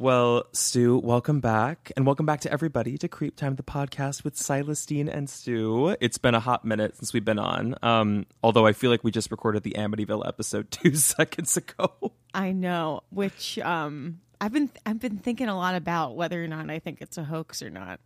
[0.00, 1.90] Well, Stu, welcome back.
[1.96, 5.96] And welcome back to everybody to Creep Time, the podcast with Silas Dean and Stu.
[6.00, 7.74] It's been a hot minute since we've been on.
[7.82, 12.12] Um, although I feel like we just recorded the Amityville episode two seconds ago.
[12.32, 16.70] I know, which um, I've been I've been thinking a lot about whether or not
[16.70, 17.98] I think it's a hoax or not.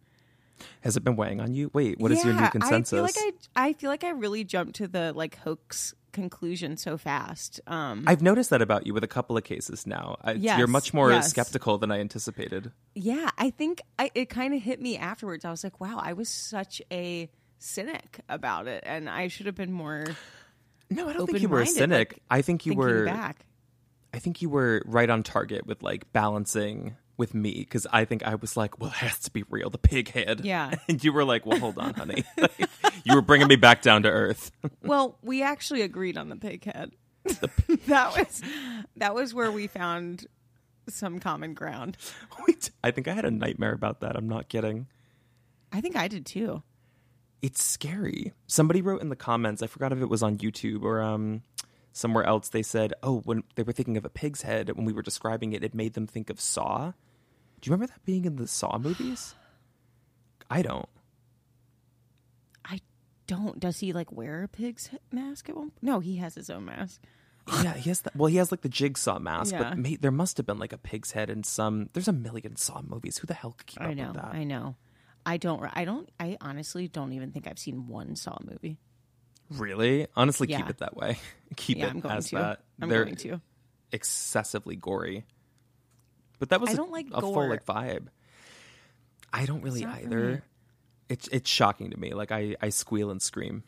[0.82, 1.70] Has it been weighing on you?
[1.72, 2.92] Wait, what is your new consensus?
[2.92, 6.76] I feel like I I feel like I really jumped to the like hoax conclusion
[6.76, 7.60] so fast.
[7.66, 10.16] Um, I've noticed that about you with a couple of cases now.
[10.22, 11.30] I, Yes, you're much more yes.
[11.30, 12.70] skeptical than I anticipated.
[12.94, 15.44] yeah, I think I, it kind of hit me afterwards.
[15.44, 19.54] I was like, wow, I was such a cynic about it, and I should have
[19.54, 20.04] been more
[20.90, 22.12] No, I don't think you were a cynic.
[22.12, 23.06] like, I think you were.
[23.06, 23.46] back.
[24.12, 28.22] I think you were right on target with like balancing with me because I think
[28.22, 30.40] I was like, well, it has to be real, the pig head.
[30.44, 30.74] Yeah.
[30.88, 32.24] And you were like, well, hold on, honey.
[33.04, 34.50] you were bringing me back down to earth.
[34.82, 36.92] Well, we actually agreed on the pig head.
[37.24, 38.42] that was
[38.96, 40.26] that was where we found
[40.88, 41.96] some common ground.
[42.46, 44.16] Wait, I think I had a nightmare about that.
[44.16, 44.88] I'm not kidding.
[45.72, 46.62] I think I did too.
[47.42, 48.32] It's scary.
[48.48, 51.42] Somebody wrote in the comments, I forgot if it was on YouTube or um
[51.92, 54.92] somewhere else, they said, oh, when they were thinking of a pig's head, when we
[54.92, 56.92] were describing it, it made them think of Saw.
[57.60, 59.34] Do you remember that being in the Saw movies?
[60.50, 60.88] I don't.
[62.64, 62.80] I
[63.26, 63.58] don't.
[63.60, 65.72] Does he like wear a pig's mask at one?
[65.80, 67.00] No, he has his own mask.
[67.62, 68.14] Yeah, he has that.
[68.14, 69.62] Well, he has like the jigsaw mask, Yeah.
[69.70, 71.88] but mate, there must have been like a pig's head in some.
[71.92, 73.18] There's a million Saw movies.
[73.18, 74.06] Who the hell could keep I up know.
[74.08, 74.34] with that?
[74.34, 74.76] I know.
[75.26, 75.62] I don't.
[75.74, 76.08] I don't.
[76.20, 78.78] I honestly don't even think I've seen one Saw movie.
[79.58, 80.06] Really?
[80.16, 81.18] Honestly, keep it that way.
[81.56, 82.36] keep yeah, it I'm going as to.
[82.36, 82.60] that.
[82.80, 83.40] I'm They're going to.
[83.92, 85.24] excessively gory.
[86.38, 87.48] But that was I a- don't like a full gore.
[87.48, 88.06] like vibe.
[89.32, 90.42] I don't really either.
[91.08, 92.14] It's it's shocking to me.
[92.14, 93.62] Like I I squeal and scream.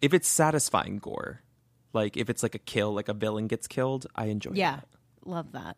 [0.00, 1.42] If it's satisfying gore,
[1.92, 4.88] like if it's like a kill, like a villain gets killed, I enjoy Yeah, that.
[5.24, 5.76] love that.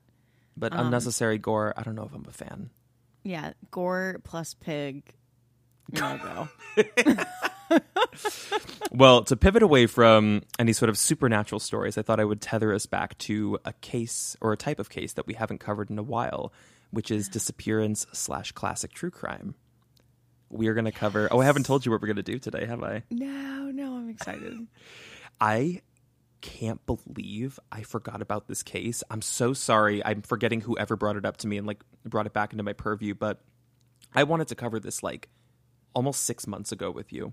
[0.57, 2.71] But Um, unnecessary gore, I don't know if I'm a fan.
[3.25, 5.03] Yeah, gore plus pig.
[5.93, 6.85] No go.
[8.91, 12.73] Well, to pivot away from any sort of supernatural stories, I thought I would tether
[12.73, 15.99] us back to a case or a type of case that we haven't covered in
[15.99, 16.53] a while,
[16.91, 19.55] which is disappearance slash classic true crime.
[20.49, 21.29] We are going to cover.
[21.31, 23.03] Oh, I haven't told you what we're going to do today, have I?
[23.11, 24.67] no, no, I'm excited.
[25.41, 25.83] I
[26.41, 29.03] can't believe I forgot about this case.
[29.11, 30.05] I'm so sorry.
[30.05, 32.73] I'm forgetting whoever brought it up to me and like brought it back into my
[32.73, 33.43] purview, but
[34.15, 35.29] I wanted to cover this like
[35.95, 37.33] almost 6 months ago with you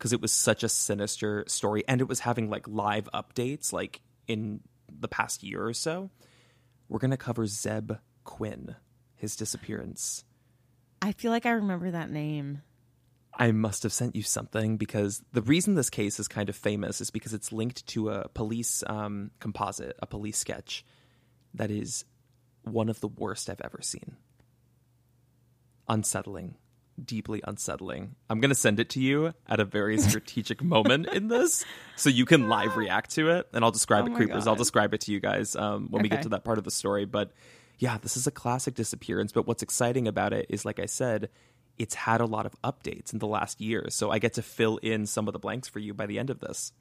[0.00, 4.00] because it was such a sinister story and it was having like live updates like
[4.26, 6.08] in the past year or so.
[6.88, 8.76] We're going to cover Zebb Quinn,
[9.14, 10.24] his disappearance.
[11.02, 12.62] I feel like I remember that name.
[13.34, 17.02] I must have sent you something because the reason this case is kind of famous
[17.02, 20.82] is because it's linked to a police um, composite, a police sketch
[21.52, 22.06] that is
[22.62, 24.16] one of the worst I've ever seen.
[25.90, 26.56] Unsettling,
[27.02, 28.14] deeply unsettling.
[28.28, 31.64] I'm going to send it to you at a very strategic moment in this
[31.96, 33.48] so you can live react to it.
[33.52, 34.46] And I'll describe Oh it, creepers.
[34.46, 36.70] I'll describe it to you guys um, when we get to that part of the
[36.70, 37.04] story.
[37.04, 37.32] But
[37.78, 39.32] yeah, this is a classic disappearance.
[39.32, 41.30] But what's exciting about it is, like I said,
[41.78, 43.86] it's had a lot of updates in the last year.
[43.88, 46.28] So I get to fill in some of the blanks for you by the end
[46.28, 46.72] of this.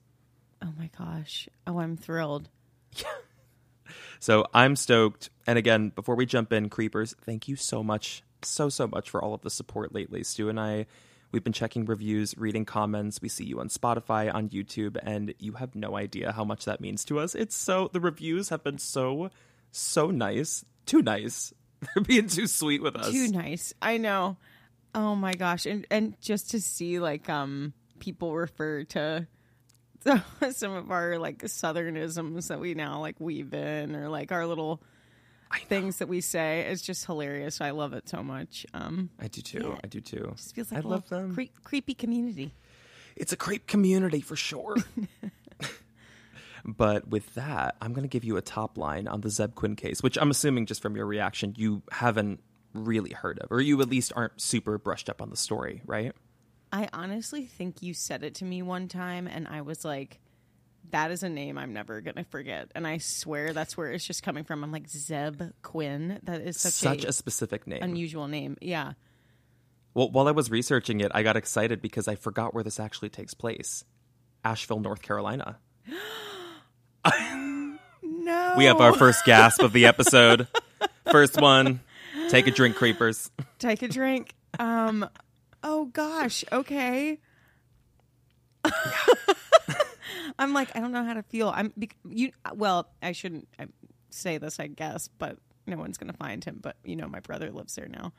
[0.62, 1.48] Oh my gosh.
[1.66, 2.50] Oh, I'm thrilled.
[2.96, 3.06] Yeah.
[4.19, 5.30] So I'm stoked.
[5.48, 9.22] And again, before we jump in, creepers, thank you so much, so, so much for
[9.22, 10.23] all of the support lately.
[10.23, 10.85] Stu and I,
[11.31, 13.22] we've been checking reviews, reading comments.
[13.22, 16.81] We see you on Spotify, on YouTube, and you have no idea how much that
[16.81, 17.35] means to us.
[17.35, 19.29] It's so, the reviews have been so,
[19.72, 20.66] so nice.
[20.85, 21.53] Too nice.
[21.95, 23.11] They're being too sweet with us.
[23.11, 23.73] Too nice.
[23.81, 24.38] I know.
[24.94, 25.66] Oh my gosh.
[25.66, 29.27] And and just to see like um people refer to
[30.51, 34.81] some of our like southernisms that we now like weave in or like our little.
[35.68, 37.62] Things that we say is just hilarious.
[37.62, 38.66] I love it so much.
[38.74, 39.70] Um I do too.
[39.70, 39.80] Yeah.
[39.84, 40.34] I do too.
[40.36, 41.34] just feels like I a love them.
[41.34, 42.54] cre- creepy community.
[43.16, 44.78] It's a creep community for sure.
[46.66, 49.76] but with that, I'm going to give you a top line on the Zebb Quinn
[49.76, 52.40] case, which I'm assuming just from your reaction, you haven't
[52.74, 56.13] really heard of, or you at least aren't super brushed up on the story, right?
[56.72, 60.19] I honestly think you said it to me one time and I was like
[60.91, 64.24] that is a name I'm never gonna forget, and I swear that's where it's just
[64.24, 64.63] coming from.
[64.63, 66.19] I'm like Zebb Quinn.
[66.24, 67.81] That is such, Such a, a specific name.
[67.83, 68.57] unusual name.
[68.62, 68.94] Yeah,
[69.94, 73.09] well, while I was researching it, I got excited because I forgot where this actually
[73.09, 73.83] takes place
[74.44, 75.59] Asheville, North Carolina.
[78.03, 80.47] no, We have our first gasp of the episode.
[81.12, 81.81] First one.
[82.30, 83.31] Take a drink, creepers.
[83.57, 84.35] take a drink.
[84.59, 85.07] Um,
[85.63, 87.18] oh gosh, okay.
[90.39, 91.50] I'm like I don't know how to feel.
[91.50, 92.31] I'm bec- you.
[92.56, 93.47] Well, I shouldn't
[94.09, 95.38] say this, I guess, but
[95.68, 96.57] no one's gonna find him.
[96.62, 98.13] But you know, my brother lives there now,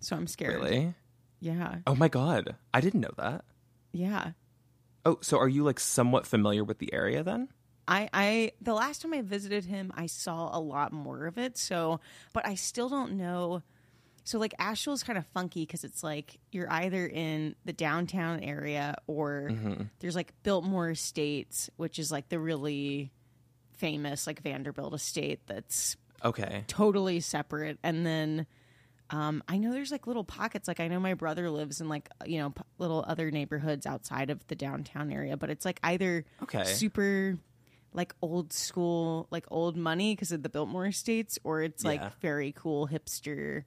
[0.00, 0.54] so I'm scared.
[0.62, 0.94] Really?
[1.40, 2.56] Yeah, Oh my god.
[2.72, 3.44] I didn't know that.
[3.92, 4.32] yeah.
[5.04, 7.48] Oh, so are you like somewhat familiar with the area then?
[7.86, 11.56] I, I the last time I visited him, I saw a lot more of it.
[11.56, 12.00] So,
[12.32, 13.62] but I still don't know.
[14.26, 18.40] So, like Asheville is kind of funky because it's like you're either in the downtown
[18.40, 19.52] area or
[20.00, 23.12] there's like Biltmore Estates, which is like the really
[23.78, 26.64] famous like Vanderbilt estate that's Okay.
[26.66, 28.46] totally separate, and then.
[29.08, 30.66] Um, I know there's like little pockets.
[30.66, 34.30] Like I know my brother lives in like you know p- little other neighborhoods outside
[34.30, 36.64] of the downtown area, but it's like either Okay.
[36.64, 37.38] super
[37.92, 42.10] like old school, like old money because of the Biltmore Estates, or it's like Yeah.
[42.20, 43.62] very cool hipster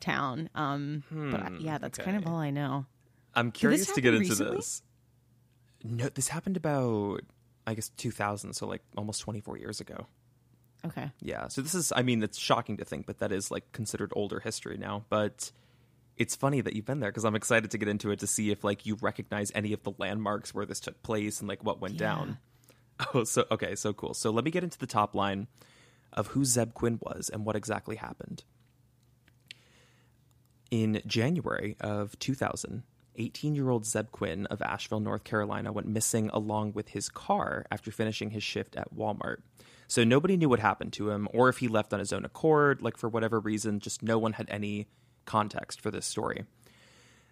[0.00, 0.48] town.
[0.54, 2.86] Um, but I- yeah, that's kind of all I know.
[3.34, 4.56] I'm curious to get into recently?
[4.56, 4.82] this.
[5.84, 7.20] No, this happened about
[7.66, 10.06] I guess 2000, so like almost 24 years ago.
[10.86, 11.48] Okay, Yeah.
[11.48, 14.40] So this is I mean, it's shocking to think, but that is like considered older
[14.40, 15.50] history now, but
[16.16, 18.50] it's funny that you've been there because I'm excited to get into it to see
[18.50, 21.80] if like you recognize any of the landmarks where this took place and like what
[21.80, 22.38] went down.
[23.14, 24.12] Oh, so okay, so cool.
[24.12, 25.46] So let me get into the top line
[26.12, 28.42] of who Zebb Quinn was and what exactly happened.
[30.70, 32.82] In January of 2000,
[33.16, 37.66] 18 year old Zebb Quinn of Asheville, North Carolina, went missing along with his car
[37.70, 39.38] after finishing his shift at Walmart.
[39.86, 42.82] So nobody knew what happened to him or if he left on his own accord,
[42.82, 44.86] like for whatever reason, just no one had any
[45.24, 46.44] context for this story.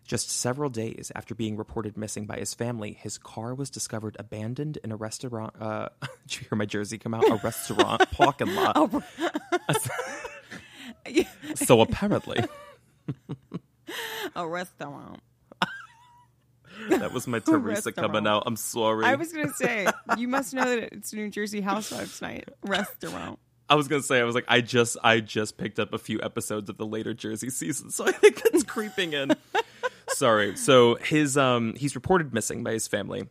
[0.06, 4.78] Just several days after being reported missing by his family, his car was discovered abandoned
[4.84, 5.54] in a restaurant.
[5.60, 5.88] Uh,
[6.26, 7.28] did you hear my jersey come out?
[7.28, 8.72] A restaurant parking lot.
[8.76, 9.02] Oh.
[11.56, 12.38] so apparently,
[14.36, 15.20] a restaurant.
[16.90, 18.44] that was my Teresa coming out.
[18.46, 19.04] I'm sorry.
[19.04, 19.86] I was gonna say
[20.16, 22.48] you must know that it's New Jersey Housewives night.
[22.62, 23.38] Restaurant.
[23.68, 26.20] I was gonna say I was like I just I just picked up a few
[26.22, 29.32] episodes of the later Jersey season, so I think it's creeping in.
[30.08, 30.56] Sorry.
[30.56, 33.28] So his um he's reported missing by his family.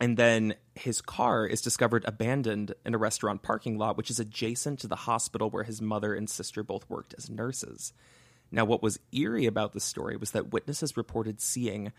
[0.00, 4.78] And then his car is discovered abandoned in a restaurant parking lot, which is adjacent
[4.80, 7.92] to the hospital where his mother and sister both worked as nurses.
[8.50, 11.92] Now, what was eerie about the story was that witnesses reported seeing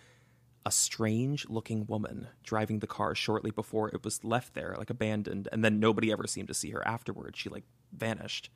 [0.66, 5.48] a strange looking woman driving the car shortly before it was left there, like abandoned,
[5.52, 7.40] and then nobody ever seemed to see her afterwards.
[7.40, 7.64] She like
[7.94, 8.50] vanished.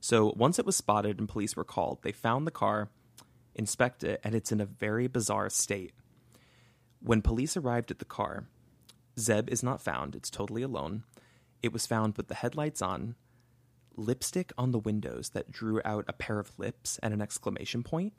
[0.00, 2.88] So once it was spotted and police were called, they found the car,
[3.54, 5.92] inspect it, and it's in a very bizarre state.
[7.00, 8.46] When police arrived at the car,
[9.18, 10.14] Zebb is not found.
[10.14, 11.04] It's totally alone.
[11.62, 13.14] It was found with the headlights on,
[13.96, 18.12] lipstick on the windows that drew out a pair of lips and an exclamation point,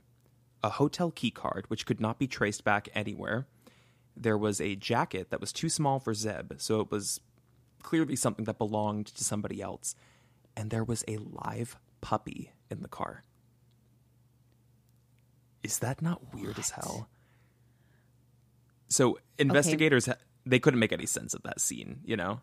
[0.64, 3.48] a hotel key card which could not be traced back anywhere.
[4.16, 7.20] There was a jacket that was too small for Zebb, so it was
[7.82, 9.96] clearly something that belonged to somebody else.
[10.56, 13.24] And there was a live puppy in the car.
[15.64, 17.08] Is that not weird as hell?
[18.90, 20.16] So investigators ha
[20.46, 22.42] they couldn't make any sense of that scene, you know.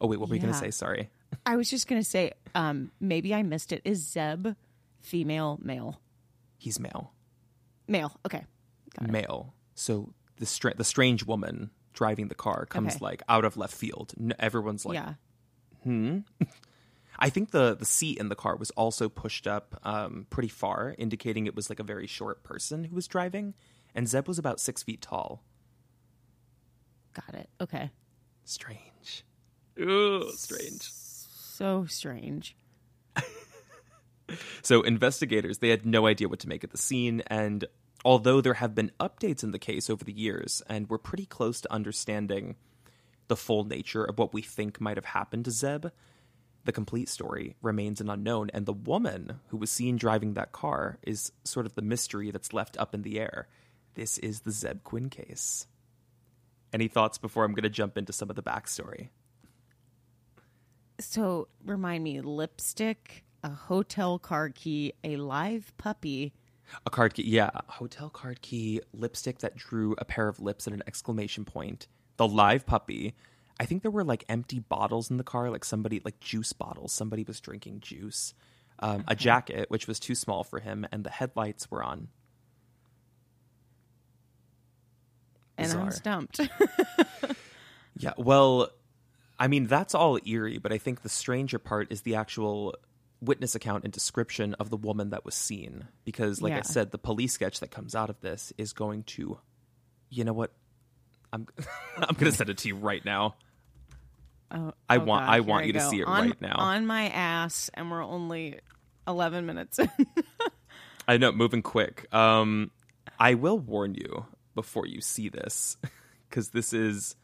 [0.00, 0.70] Oh wait, what were you going to say?
[0.70, 1.08] Sorry.
[1.46, 3.82] I was just gonna say, um, maybe I missed it.
[3.84, 4.56] Is Zebb
[5.00, 6.00] female, male,
[6.58, 7.12] He's male.
[7.86, 8.18] male?
[8.26, 8.44] Okay,
[8.98, 9.12] got it.
[9.12, 9.54] Male.
[9.74, 13.04] So the stra- the strange woman driving the car comes Okay.
[13.04, 14.12] like out of left field.
[14.18, 15.14] N- everyone's like, yeah.
[17.20, 20.94] I think the the seat in the car was also pushed up um, pretty far,
[20.98, 23.54] indicating it was like a very short person who was driving.
[23.94, 25.42] And Zebb was about six feet tall.
[27.14, 27.48] Got it.
[27.60, 27.90] Okay.
[28.44, 29.24] Strange.
[29.80, 30.90] Ooh, strange.
[31.58, 32.56] So strange.
[34.62, 37.64] So investigators they had no idea what to make of the scene, and
[38.04, 41.62] although there have been updates in the case over the years, and we're pretty close
[41.62, 42.56] to understanding
[43.28, 45.90] the full nature of what we think might have happened to Zebb,
[46.64, 50.98] the complete story remains an unknown, and the woman who was seen driving that car
[51.02, 53.48] is sort of the mystery that's left up in the air.
[53.94, 55.66] This is the Zebb Quinn case.
[56.70, 59.08] Any thoughts before I'm going to jump into some of the backstory?
[61.00, 66.32] So remind me, lipstick, a hotel car key, a live puppy.
[66.86, 67.50] A card key, yeah.
[67.54, 71.86] A hotel card key, lipstick that drew a pair of lips and an exclamation point.
[72.16, 73.14] The live puppy.
[73.60, 76.92] I think there were like empty bottles in the car, like somebody, like juice bottles.
[76.92, 78.34] Somebody was drinking juice.
[78.80, 82.08] Um, A jacket, which was too small for him, and the headlights were on.
[85.56, 85.90] And I'm Bizarre.
[85.90, 86.40] stumped.
[88.00, 88.68] Yeah, well,
[89.38, 92.74] I mean, that's all eerie, but I think the stranger part is the actual
[93.20, 95.88] witness account and description of the woman that was seen.
[96.04, 99.38] Because, like I said, the police sketch that comes out of this is going to,
[100.10, 100.52] you know what?
[101.32, 101.46] I'm
[101.96, 103.36] I'm going to send it to you right now.
[104.50, 106.56] Oh, I oh want- God, I want you to see it on, right now.
[106.56, 108.60] On my ass, and we're only
[109.06, 109.90] 11 minutes in.
[111.06, 112.12] I know, moving quick.
[112.14, 112.70] Um,
[113.18, 115.76] I will warn you before you see this,
[116.28, 117.14] because this is.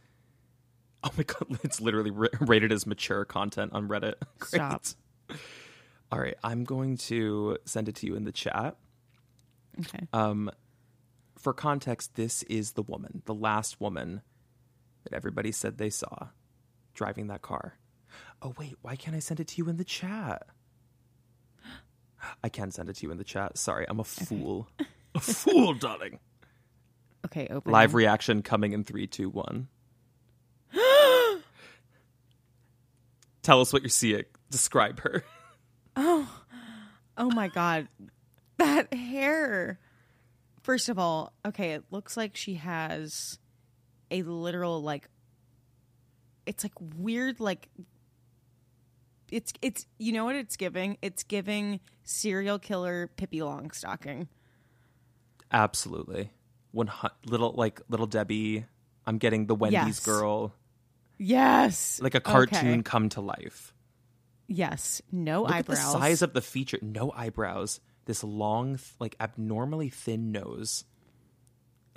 [1.04, 1.58] Oh my god!
[1.62, 4.14] It's literally ra- rated as mature content on Reddit.
[4.42, 4.84] Stop.
[6.10, 8.76] All right, I'm going to send it to you in the chat.
[9.80, 10.06] okay.
[10.12, 10.50] Um,
[11.38, 14.22] for context, this is the woman, the last woman
[15.04, 16.28] that everybody said they saw
[16.94, 17.74] driving that car.
[18.40, 20.46] Oh wait, why can't I send it to you in the chat?
[22.44, 23.58] I can send it to you in the chat.
[23.58, 24.68] Sorry, I'm a fool.
[25.14, 26.18] a fool, darling.
[27.26, 27.72] Okay, open.
[27.72, 29.68] Live reaction coming in three, two, one.
[33.44, 34.24] Tell us what you're seeing.
[34.50, 35.22] Describe her.
[35.96, 36.28] Oh
[37.16, 37.86] oh my god.
[38.58, 39.78] That hair.
[40.64, 43.38] First of all, okay, it looks like she has
[44.10, 45.08] a literal like
[46.46, 47.68] it's like weird like
[49.30, 50.98] it's it's you know what it's giving?
[51.00, 54.26] It's giving serial killer Pippi Longstocking.
[55.52, 56.30] Absolutely.
[56.72, 56.90] One
[57.24, 58.64] little like little Debbie.
[59.06, 60.00] I'm getting the Wendy's Yes.
[60.00, 60.52] girl,
[61.18, 62.00] Yes.
[62.02, 62.82] like a cartoon Okay.
[62.82, 63.72] come to life.
[64.46, 65.00] Yes.
[65.10, 65.78] No Look eyebrows.
[65.78, 66.78] at the size of the feature.
[66.82, 67.80] No eyebrows.
[68.06, 70.84] This long, like abnormally thin nose.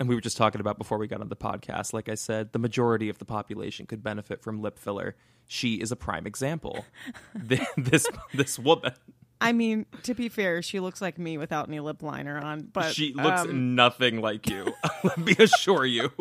[0.00, 1.92] And we were just talking about before we got on the podcast.
[1.92, 5.16] Like I said, the majority of the population could benefit from lip filler.
[5.46, 6.84] She is a prime example.
[7.48, 8.92] Th- this this woman,
[9.40, 12.94] I mean, to be fair, she looks like me without any lip liner on, but
[12.94, 14.72] she looks um, nothing like you.
[15.04, 16.10] Let me assure you.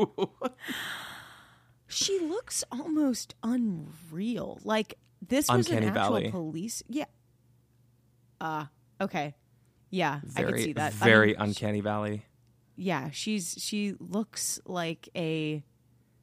[1.88, 4.60] She looks almost unreal.
[4.64, 6.32] Like this was Uncanny an actual Valley.
[6.32, 6.84] police.
[6.88, 7.06] Yeah.
[8.40, 8.66] Uh
[9.02, 9.36] okay.
[9.90, 10.94] Yeah, I can very, see that.
[11.02, 12.26] I very mean, sh- uncanny valley.
[12.76, 15.64] yeah, she's she looks like a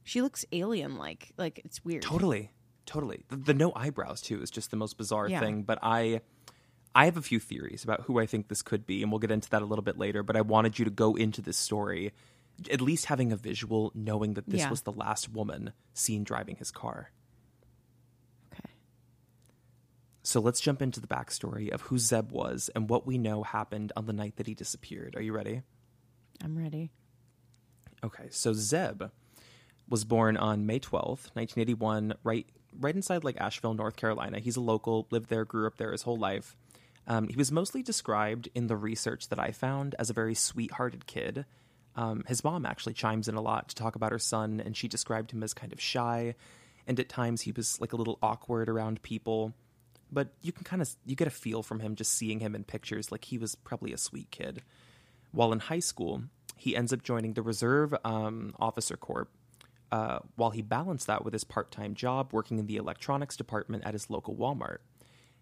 [0.02, 1.32] she looks alien like.
[1.38, 2.02] Like it's weird.
[2.02, 2.50] Totally,
[2.84, 3.24] totally.
[3.30, 5.40] The, the no eyebrows too is just the most bizarre Yeah.
[5.40, 5.62] thing.
[5.62, 6.20] But I,
[6.94, 9.30] I have a few theories about who I think this could be, and we'll get
[9.30, 10.22] into that a little bit later.
[10.22, 12.12] But I wanted you to go into this story,
[12.70, 14.70] at least having a visual, knowing that this Yeah.
[14.70, 17.10] was the last woman seen driving his car.
[18.52, 18.70] Okay.
[20.22, 23.92] So let's jump into the backstory of who Zebb was and what we know happened
[23.96, 25.14] on the night that he disappeared.
[25.16, 25.62] Are you ready?
[26.42, 26.90] I'm ready.
[28.02, 29.10] Okay, so Zebb
[29.88, 32.46] was born on May 12th, 1981, right
[32.80, 34.40] right inside like Asheville, North Carolina.
[34.40, 36.56] He's a local, lived there, grew up there his whole life.
[37.06, 41.06] Um, he was mostly described in the research that I found as a very sweet-hearted
[41.06, 41.44] kid.
[41.96, 44.88] Um, his mom actually chimes in a lot to talk about her son, and she
[44.88, 46.34] described him as kind of shy,
[46.86, 49.52] and at times he was like a little awkward around people.
[50.10, 52.64] But you can kind of you get a feel from him just seeing him in
[52.64, 54.62] pictures, like he was probably a sweet kid.
[55.32, 56.24] While in high school,
[56.56, 59.28] he ends up joining the Reserve um, Officer Corps.
[59.92, 63.92] Uh, while he balanced that with his part-time job working in the electronics department at
[63.92, 64.78] his local Walmart,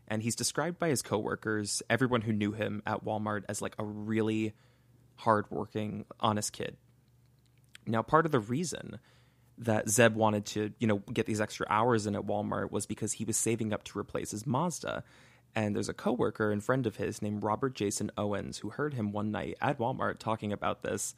[0.08, 3.84] and he's described by his coworkers, everyone who knew him at Walmart, as like a
[3.84, 4.52] really
[5.16, 6.76] hardworking, honest kid.
[7.86, 8.98] Now, part of the reason
[9.58, 13.14] that Zebb wanted to, you know, get these extra hours in at Walmart was because
[13.14, 15.04] he was saving up to replace his Mazda.
[15.54, 19.12] And there's a coworker and friend of his named Robert Jason Owens who heard him
[19.12, 21.14] one night at Walmart talking about this,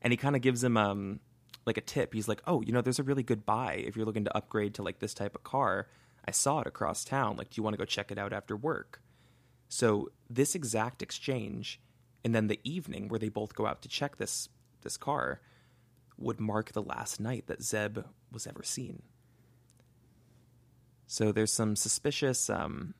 [0.00, 1.20] and he kind of gives him um
[1.66, 2.14] like a tip.
[2.14, 4.74] He's like, "Oh, you know, there's a really good buy if you're looking to upgrade
[4.74, 5.88] to like this type of car.
[6.26, 7.36] I saw it across town.
[7.36, 9.02] Like, do you want to go check it out after work?"
[9.68, 11.80] So this exact exchange,
[12.24, 14.48] and then the evening where they both go out to check this
[14.82, 15.40] this car,
[16.18, 19.02] would mark the last night that Zebb was ever seen.
[21.06, 22.94] So there's some suspicious um,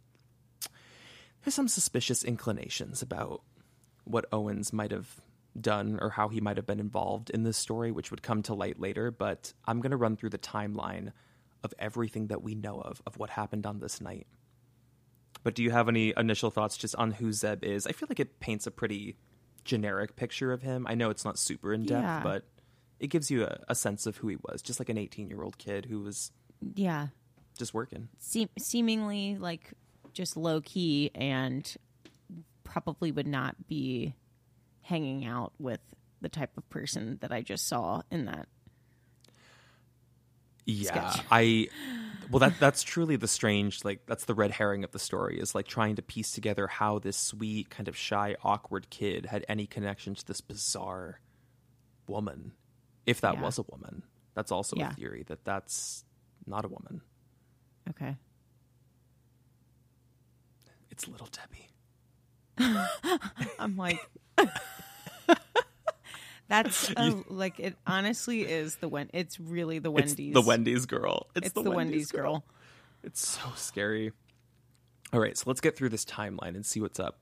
[1.45, 3.43] there's some suspicious inclinations about
[4.05, 5.21] what Owens might have
[5.59, 8.55] done or how he might have been involved in this story, which would come to
[8.55, 9.11] light later.
[9.11, 11.13] But I'm going to run through the timeline
[11.63, 14.27] of everything that we know of of what happened on this night.
[15.45, 17.87] But do you have any initial thoughts just on who Zebb is?
[17.87, 19.17] I feel like it paints a pretty
[19.65, 20.87] generic picture of him.
[20.89, 22.21] I know it's not super in depth, Yeah.
[22.25, 22.45] but
[22.99, 25.43] it gives you a, a sense of who he was, just like an 18 year
[25.43, 26.33] old kid who was
[26.75, 27.09] Yeah.
[27.59, 28.09] just working.
[28.19, 29.73] Seem- seemingly like
[30.13, 31.77] just low key and
[32.65, 34.15] probably would not be
[34.81, 35.81] hanging out with
[36.21, 38.49] the type of person that I just saw in that.
[40.67, 41.25] Yeah, sketch.
[41.31, 41.69] I
[42.31, 45.55] well that that's truly the strange like that's the red herring of the story is
[45.55, 49.67] like trying to piece together how this sweet kind of shy awkward kid had any
[49.67, 51.21] connection to this bizarre
[52.07, 52.53] woman
[53.07, 53.43] if that Yeah.
[53.43, 54.03] was a woman.
[54.35, 54.91] That's also Yeah.
[54.91, 56.05] a theory that that's
[56.47, 57.01] not a woman.
[57.91, 58.17] Okay.
[60.91, 61.69] It's little Debbie.
[63.59, 63.99] I'm like
[66.49, 70.35] That's a, like it honestly is the Wen it's really the It's Wendy's.
[70.35, 71.29] the Wendy's girl.
[71.35, 72.45] It's, It's the, Wendy's girl.
[73.03, 74.13] It's so scary.
[75.13, 77.19] All right, so let's get through this timeline and see what's up.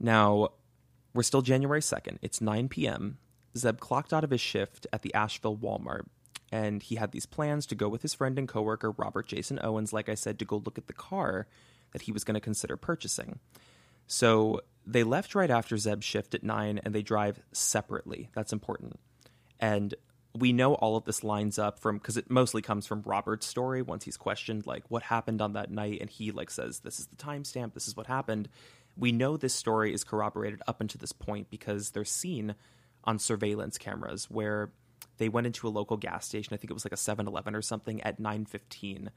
[0.00, 0.50] Now,
[1.14, 2.18] we're still January 2nd.
[2.20, 3.18] It's 9 p.m.
[3.54, 6.06] Zebb clocked out of his shift at the Asheville Walmart,
[6.50, 9.92] and he had these plans to go with his friend and coworker Robert Jason Owens,
[9.92, 11.46] like I said, to go look at the car
[11.92, 13.38] that he was going to consider purchasing.
[14.06, 18.30] So they left right after Zebb's shift at 9 and they drive separately.
[18.34, 18.98] That's important.
[19.58, 19.94] And
[20.34, 23.82] we know all of this lines up from because it mostly comes from Robert's story.
[23.82, 27.06] Once he's questioned like what happened on that night and he like says this is
[27.06, 27.74] the timestamp.
[27.74, 28.48] This is what happened.
[28.96, 32.54] We know this story is corroborated up until this point because they're seen
[33.04, 34.70] on surveillance cameras where
[35.18, 36.54] they went into a local gas station.
[36.54, 39.08] I think it was like a 7-eleven or something at 9.15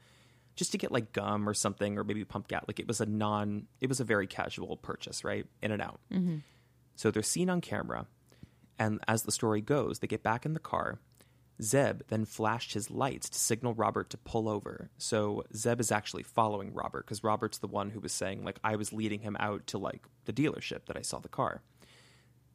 [0.56, 3.06] just to get like gum or something or maybe pump gas like it was a
[3.06, 6.38] non it was a very casual purchase right in and out mm-hmm.
[6.96, 8.06] so they're seen on camera
[8.78, 10.98] and as the story goes they get back in the car
[11.60, 14.90] Zebb then flashed his lights to signal Robert to pull over.
[14.98, 18.76] So Zebb is actually following Robert because Robert's the one who was saying, like, I
[18.76, 21.62] was leading him out to, like, the dealership that I saw the car.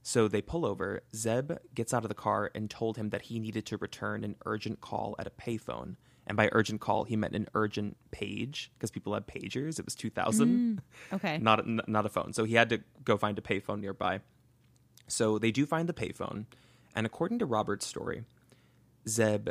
[0.01, 1.01] So they pull over.
[1.13, 4.35] Zebb gets out of the car and told him that he needed to return an
[4.45, 5.95] urgent call at a payphone.
[6.27, 9.77] And by urgent call, he meant an urgent page because people had pagers.
[9.79, 10.47] It was 2000.
[10.47, 10.79] Mm,
[11.15, 11.37] okay.
[11.37, 12.33] not, not a phone.
[12.33, 14.21] So he had to go find a payphone nearby.
[15.07, 16.45] So they do find the payphone.
[16.95, 18.23] And according to Robert's story,
[19.07, 19.49] Zebb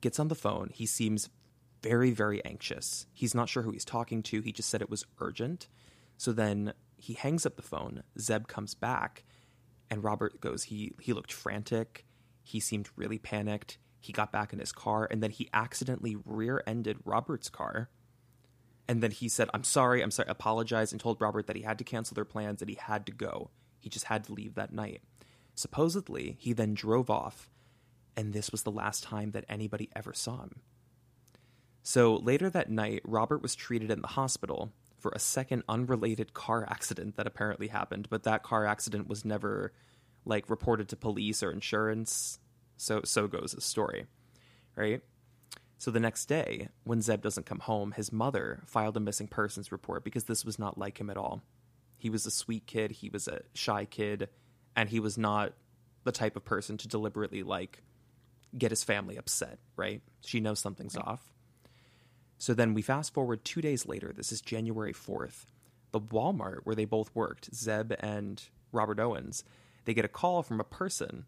[0.00, 0.70] gets on the phone.
[0.72, 1.28] He seems
[1.82, 3.06] very, very anxious.
[3.12, 4.40] He's not sure who he's talking to.
[4.40, 5.68] He just said it was urgent.
[6.16, 8.02] So then he hangs up the phone.
[8.18, 9.24] Zebb comes back,
[9.90, 12.04] and Robert goes, he, he looked frantic.
[12.42, 13.78] He seemed really panicked.
[14.00, 17.90] He got back in his car, and then he accidentally rear ended Robert's car.
[18.88, 21.78] And then he said, I'm sorry, I'm sorry, apologized, and told Robert that he had
[21.78, 23.50] to cancel their plans, that he had to go.
[23.78, 25.02] He just had to leave that night.
[25.54, 27.50] Supposedly, he then drove off
[28.16, 30.60] and this was the last time that anybody ever saw him.
[31.82, 36.66] So later that night, Robert was treated in the hospital for a second unrelated car
[36.68, 39.72] accident that apparently happened, but that car accident was never
[40.26, 42.38] like reported to police or insurance.
[42.80, 44.06] So so goes the story.
[44.74, 45.02] Right?
[45.76, 49.70] So the next day, when Zebb doesn't come home, his mother filed a missing persons
[49.72, 51.42] report because this was not like him at all.
[51.96, 54.28] He was a sweet kid, he was a shy kid,
[54.74, 55.52] and he was not
[56.04, 57.82] the type of person to deliberately like
[58.56, 60.00] get his family upset, right?
[60.24, 61.06] She knows something's right.
[61.06, 61.32] off.
[62.38, 64.12] So then we fast forward two days later.
[64.14, 65.44] This is January 4th.
[65.92, 69.44] The Walmart where they both worked, Zebb and Robert Owens,
[69.84, 71.26] they get a call from a person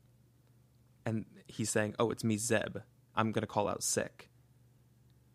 [1.04, 2.82] and he's saying, Oh, it's me, Zebb.
[3.14, 4.30] I'm going to call out sick.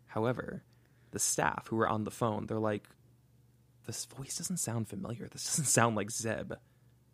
[0.08, 0.64] However,
[1.12, 2.88] the staff who were on the phone, they're like,
[3.86, 5.28] This voice doesn't sound familiar.
[5.28, 6.58] This doesn't sound like Zebb.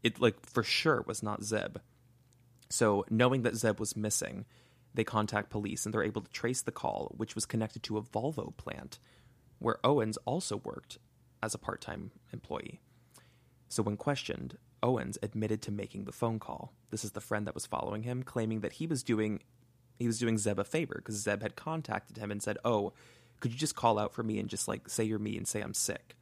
[0.04, 1.78] It, like, for sure was not Zebb.
[2.70, 4.46] So, knowing that Zebb was missing,
[4.94, 8.02] they contact police and they're able to trace the call, which was connected to a
[8.02, 9.00] Volvo plant
[9.60, 10.98] where Owens also worked
[11.42, 12.82] as a part time employee.
[13.70, 16.74] So, when questioned, Owens admitted to making the phone call.
[16.91, 19.39] This is the friend that was following him, claiming that he was doing
[19.98, 22.93] he was doing Zebb a favor because Zebb had contacted him and said, "Oh,
[23.39, 25.62] could you just call out for me and just like say you're me and say
[25.62, 26.15] I'm sick?"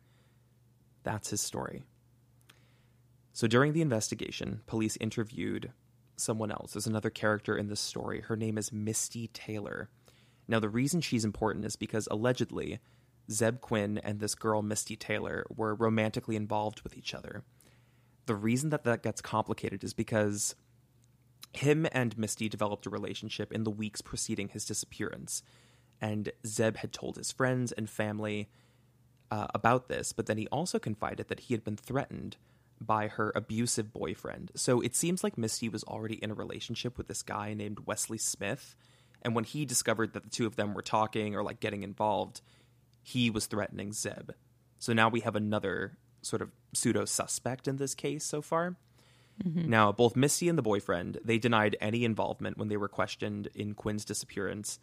[1.04, 1.84] That's his story.
[3.34, 5.71] So during the investigation, police interviewed
[6.15, 6.74] someone else.
[6.74, 8.21] There's another character in this story.
[8.21, 9.89] Her name is Misty Taylor.
[10.47, 12.80] Now, the reason she's important is because allegedly,
[13.30, 17.43] Zebb Quinn and this girl, Misty Taylor, were romantically involved with each other.
[18.26, 20.56] The reason that that gets complicated is because
[21.54, 25.44] him and Misty developed a relationship in the weeks preceding his disappearance.
[26.00, 28.50] And Zebb had told his friends and family
[29.30, 32.38] uh, about this, but then he also confided that he had been threatened
[32.80, 34.52] by her abusive boyfriend.
[34.56, 38.18] So it seems like Misty was already in a relationship with this guy named Wesley
[38.18, 38.76] Smith.
[39.22, 42.42] And when he discovered that the two of them were talking or like getting involved,
[43.04, 44.32] he was threatening Zebb.
[44.80, 48.78] So now we have another sort of pseudo suspect in this case so far.
[49.44, 49.70] Mm-hmm.
[49.70, 53.74] Now, both Misty and the boyfriend, they denied any involvement when they were questioned in
[53.74, 54.80] Quinn's disappearance,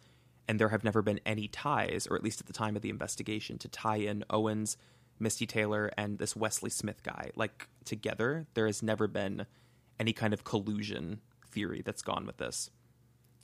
[0.47, 2.89] and there have never been any ties, or at least at the time of the
[2.89, 4.75] investigation, to tie in Owens
[5.19, 9.45] Misty Taylor and this Wesley Smith guy, like together, there has never been
[9.99, 11.21] any kind of collusion
[11.51, 12.69] theory that's gone with this,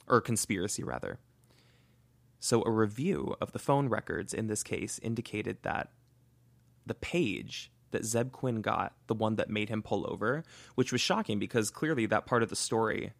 [0.08, 1.18] or conspiracy rather.
[2.40, 5.90] So, a review of the phone records in this case indicated that
[6.84, 10.44] the page that Zebb Quinn got, the one that made him pull over,
[10.74, 13.12] which was shocking because clearly that part of the story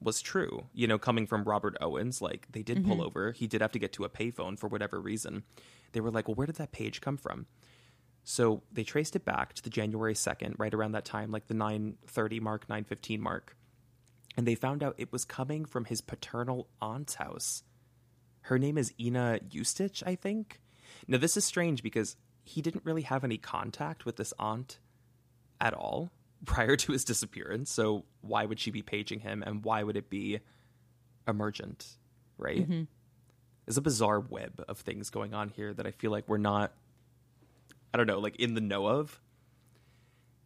[0.00, 0.64] was true.
[0.72, 2.88] You know, coming from Robert Owens, like they did mm-hmm.
[2.88, 3.32] pull over.
[3.32, 5.44] He did have to get to a payphone for whatever reason.
[5.92, 7.46] They were like, well, where did that page come from?
[8.24, 11.54] So they traced it back to the January 2nd, right around that time, like the
[11.54, 13.56] 930 mark, 915 mark.
[14.36, 17.64] And they found out it was coming from his paternal aunt's house.
[18.42, 20.60] Her name is Ina Ustich, I think.
[21.06, 24.78] Now, this is strange because he didn't really have any contact with this aunt
[25.60, 26.10] at all
[26.44, 27.70] prior to his disappearance.
[27.70, 30.40] So why would she be paging him and why would it be
[31.26, 31.86] emergent,
[32.36, 32.62] right?
[32.62, 32.82] Mm-hmm.
[33.66, 36.72] There's a bizarre web of things going on here that I feel like we're not
[37.94, 39.20] I don't know, like in the know of.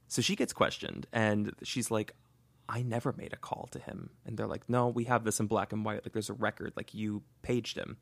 [0.09, 2.15] So she gets questioned and she's like,
[2.69, 4.11] I never made a call to him.
[4.25, 6.05] And they're like, no, we have this in black and white.
[6.05, 7.97] Like there's a record, like you paged him.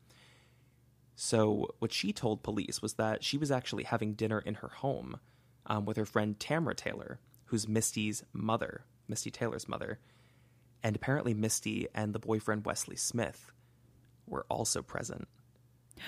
[1.15, 5.19] So what she told police was that she was actually having dinner in her home
[5.65, 9.99] um, with her friend Tamra Taylor, who's Misty's mother, Misty Taylor's mother.
[10.83, 13.51] And apparently Misty and the boyfriend Wesley Smith
[14.27, 15.27] were also present.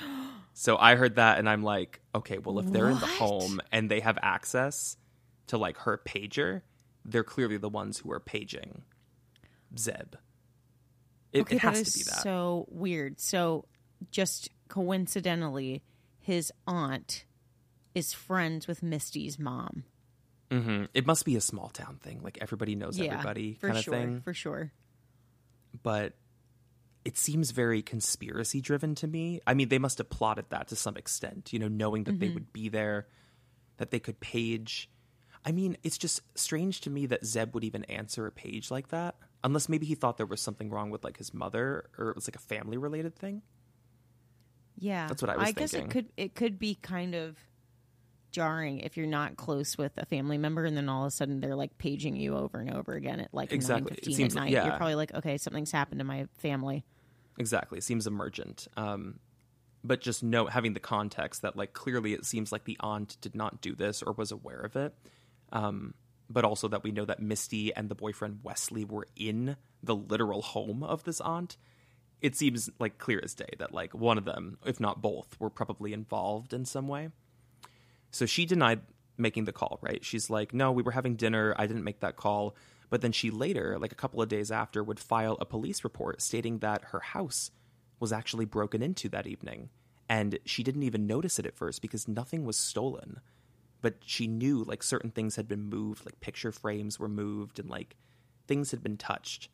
[0.60, 3.92] So I heard that and I'm like, okay, well, if they're in the home and
[3.92, 4.98] they have access
[5.48, 6.64] to like her pager,
[7.06, 8.82] they're clearly the ones who are paging
[9.76, 10.16] Zebb.
[11.32, 12.24] It, okay, it has to be that.
[12.24, 13.20] so weird.
[13.20, 13.66] So,
[14.10, 15.84] just coincidentally,
[16.20, 17.26] his aunt
[17.96, 19.84] is friends with Misty's mom.
[20.52, 22.22] hmm It must be a small town thing.
[22.24, 24.22] Like everybody knows yeah, everybody for kind of sure, thing.
[24.22, 24.72] for sure.
[25.84, 26.14] But
[27.06, 29.40] it seems very conspiracy driven to me.
[29.48, 32.20] I mean, they must have plotted that to some extent, you know, knowing that Mm-hmm.
[32.20, 33.08] they would be there,
[33.78, 34.90] that they could page.
[35.46, 38.90] I mean, it's just strange to me that Zebb would even answer a page like
[38.90, 39.16] that.
[39.44, 42.28] Unless maybe he thought there was something wrong with like his mother or it was
[42.28, 43.42] like a family related thing.
[44.80, 47.36] Yeah, That's what I was I guess it could it could be kind of
[48.32, 51.40] jarring if you're not close with a family member, and then all of a sudden
[51.40, 53.92] they're like paging you over and over again at like Exactly.
[53.92, 54.52] nine fifteen at like- night.
[54.52, 54.66] yeah.
[54.68, 56.86] You're probably like, okay, something's happened to my family.
[57.40, 57.78] Exactly.
[57.80, 58.68] It seems emergent.
[58.78, 59.20] Um,
[59.84, 63.36] but just know having the context that like clearly it seems like the aunt did
[63.36, 64.94] not do this or was aware of it.
[65.52, 65.94] Um,
[66.30, 70.42] but also that we know that Misty and the boyfriend Wesley were in the literal
[70.42, 71.56] home of this aunt.
[72.22, 75.50] It seems like clear as day that like one of them, if not both, were
[75.50, 77.10] probably involved in some way.
[78.12, 78.82] So she denied
[79.18, 80.04] making the call, right?
[80.04, 81.54] She's like, no, we were having dinner.
[81.58, 82.56] I didn't make that call.
[82.90, 86.22] But then she later, like a couple of days after, would file a police report
[86.22, 87.52] stating that her house
[88.00, 89.70] was actually broken into that evening.
[90.10, 93.20] And she didn't even notice it at first because nothing was stolen.
[93.82, 97.70] But she knew like certain things had been moved, like picture frames were moved and
[97.70, 97.98] like
[98.48, 99.50] things had been touched.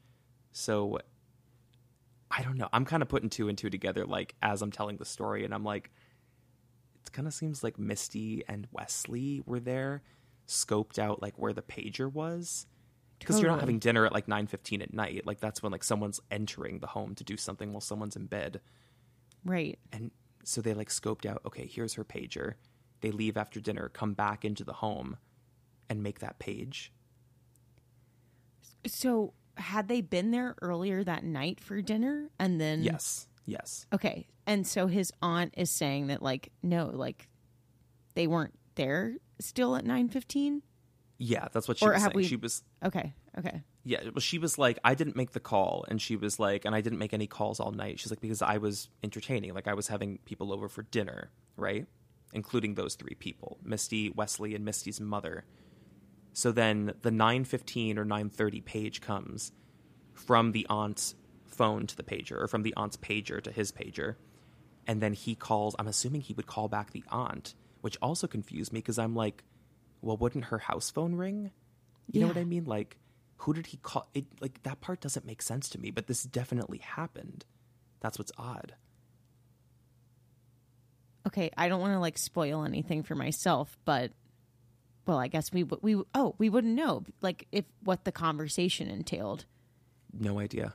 [0.51, 0.99] So
[2.35, 2.69] I don't know.
[2.73, 5.53] I'm kind of putting two and two together like as I'm telling the story and
[5.53, 5.91] I'm like
[7.05, 10.01] it kind of seems like Misty and Wesley were there,
[10.47, 12.65] scoped out like where the pager was.
[13.19, 15.25] Because you're not having dinner at like nine fifteen at night.
[15.25, 18.59] Like that's when like someone's entering the home to do something while someone's in bed.
[19.45, 19.79] Right.
[19.93, 20.11] And
[20.43, 22.55] so they like scoped out, okay, here's her pager.
[23.01, 25.17] They leave after dinner, come back into the home
[25.89, 26.91] and make that page.
[28.85, 33.27] So had they been there earlier that night for dinner, and then Yes.
[33.45, 33.85] Yes.
[33.93, 34.27] Okay.
[34.47, 37.27] And so his aunt is saying that like no, like
[38.15, 40.61] they weren't there still at 9:15?
[41.17, 42.13] Yeah, that's what she Or was saying.
[42.15, 43.13] we- She was Okay.
[43.37, 43.61] Okay.
[43.85, 46.73] Yeah, well, she was like, I didn't make the call, and she was like, and
[46.73, 47.99] I didn't make any calls all night.
[47.99, 51.85] She's like, because I was entertaining, like I was having people over for dinner, right,
[52.31, 55.43] including those three people, Misty, Wesley, and Misty's mother.
[56.33, 59.51] So then the nine fifteen or nine thirty page comes
[60.13, 61.15] from the aunt's
[61.45, 64.15] phone to the pager, or from the aunt's pager to his pager,
[64.87, 65.75] and then he calls.
[65.77, 69.43] I'm assuming he would call back the aunt, which also confused me because I'm like,
[70.01, 71.51] well, wouldn't her house phone ring?
[72.11, 72.65] You know what I mean?
[72.65, 72.97] Like,
[73.37, 74.09] who did he call?
[74.13, 77.45] It like that part doesn't make sense to me, but this definitely happened.
[78.01, 78.75] That's what's odd.
[81.27, 84.11] Okay, I don't want to like spoil anything for myself, but
[85.05, 88.89] well, I guess we would we oh, we wouldn't know like if what the conversation
[88.89, 89.45] entailed.
[90.17, 90.73] No idea.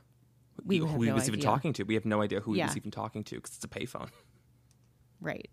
[0.65, 1.83] We who he was even talking to.
[1.83, 4.09] We have no idea who he was even talking to because it's a payphone.
[5.21, 5.49] Right.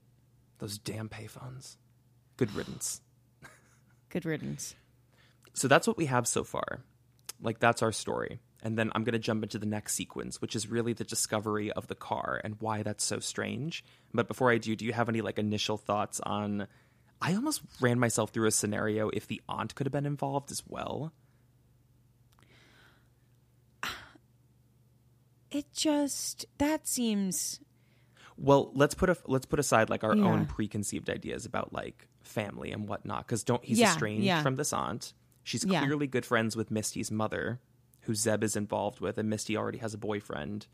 [0.59, 1.77] Those damn payphones.
[2.37, 3.01] Good riddance.
[4.09, 4.75] Good riddance.
[5.55, 6.81] So that's what we have so far.
[7.41, 8.41] Like that's our story.
[8.63, 11.71] And then I'm going to jump into the next sequence, which is really the discovery
[11.73, 13.85] of the car and why that's so strange.
[14.13, 16.67] But before I do, do you have any like initial thoughts on
[17.21, 20.63] I almost ran myself through a scenario if the aunt could have been involved as
[20.67, 21.13] well.
[25.51, 27.61] It just that seems
[28.37, 30.25] Well, let's put a let's put aside like our Yeah.
[30.25, 34.43] own preconceived ideas about like family and whatnot because don't he's Yeah, estranged yeah.
[34.43, 35.15] from this aunt.
[35.45, 37.61] She's clearly good friends with Misty's mother,
[38.03, 40.67] who Zebb is involved with, and Misty already has a boyfriend.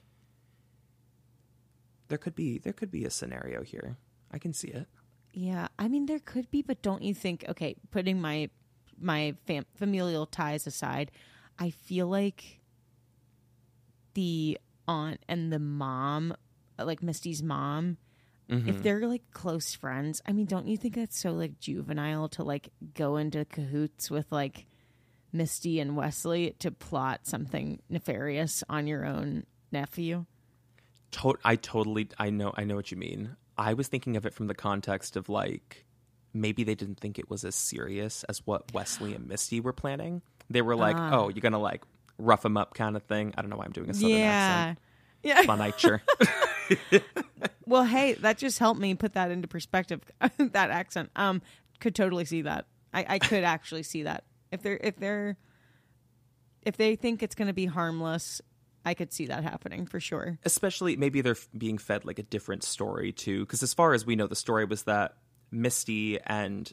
[2.08, 3.98] There could be there could be a scenario here.
[4.30, 4.88] I can see it.
[5.32, 7.44] Yeah, I mean there could be, but don't you think?
[7.48, 8.50] Okay, putting my
[9.00, 11.10] my fam- familial ties aside,
[11.58, 12.60] I feel like
[14.14, 16.34] the aunt and the mom,
[16.78, 17.96] uh, like Misty's mom,
[18.48, 18.82] if mm-hmm.
[18.82, 22.68] they're like close friends, I mean, don't you think that's so like juvenile to like
[22.92, 24.66] go into cahoots with like
[25.32, 30.26] Misty and Wesley to plot something nefarious on your own nephew?
[31.12, 33.36] To- I totally I know I know what you mean.
[33.58, 35.84] I was thinking of it from the context of like
[36.32, 40.22] maybe they didn't think it was as serious as what Wesley and Misty were planning.
[40.50, 41.10] They were like, Ah.
[41.12, 41.82] "Oh, you're gonna like
[42.18, 44.78] rough them up kind of thing." I don't know why I'm doing a southern accent.
[45.22, 45.42] Yeah.
[45.44, 46.02] By nature.
[47.64, 50.00] Well, hey, that just helped me put that into perspective.
[50.36, 51.42] that accent, um,
[51.80, 52.66] could totally see that.
[52.92, 55.36] I, I could actually see that if they're if they're
[56.62, 58.42] if they think it's going to be harmless,
[58.84, 60.38] I could see that happening for sure.
[60.44, 63.40] especially maybe they're being fed like a different story too.
[63.40, 65.16] Because as far as we know the story was that
[65.50, 66.72] misty and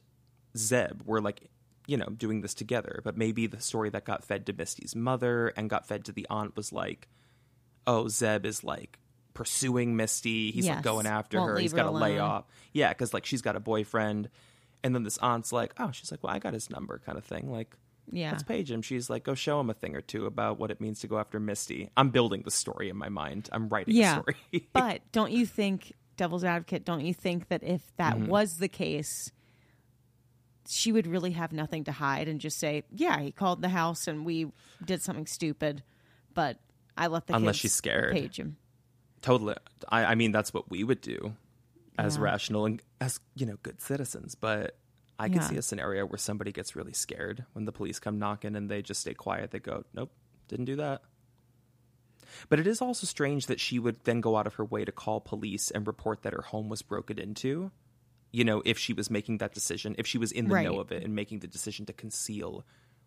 [0.56, 1.50] zebb were like
[1.88, 3.02] you know doing this together.
[3.04, 6.26] But maybe the story that got fed to misty's mother and got fed to the
[6.30, 7.08] aunt was like
[7.86, 9.00] oh zebb is like
[9.34, 10.52] pursuing misty.
[10.52, 11.60] He's like going after Won't her.
[11.60, 12.30] He's got to lay alone.
[12.30, 12.46] off.
[12.74, 14.30] Yeah because like she's got a boyfriend.
[14.84, 17.26] And then this aunt's like oh she's like well i got his number kind of
[17.26, 17.52] thing.
[17.52, 17.76] Like
[18.12, 18.82] Yeah, let's page him.
[18.82, 21.20] She's like, go show him a thing or two about what it means to go
[21.20, 21.90] after Misty.
[21.98, 23.50] I'm building the story in my mind.
[23.52, 24.12] I'm writing yeah.
[24.18, 24.68] a story.
[24.74, 26.86] but don't you think, devil's advocate?
[26.86, 28.28] Don't you think that if that Mm-hmm.
[28.28, 29.32] was the case,
[30.68, 34.08] she would really have nothing to hide and just say, "Yeah, he called the house
[34.08, 34.52] and we
[34.86, 35.84] did something stupid,"
[36.34, 36.60] but
[36.98, 38.14] I let the Unless she's scared.
[38.14, 38.58] page him.
[39.22, 39.56] totally.
[39.90, 41.34] I, I mean, that's what we would do
[41.98, 42.24] as Yeah.
[42.24, 44.36] rational and as, you know, good citizens.
[44.36, 44.78] But
[45.20, 45.48] I could Yeah.
[45.50, 48.82] see a scenario where somebody gets really scared when the police come knocking and they
[48.82, 49.52] just stay quiet.
[49.52, 50.12] They go, nope,
[50.48, 51.02] didn't do that.
[52.48, 54.92] But it is also strange that she would then go out of her way to
[54.92, 57.72] call police and report that her home was broken into.
[58.32, 60.92] You know, if she was making that decision, if she was in the know of
[60.92, 62.66] it and making the decision to conceal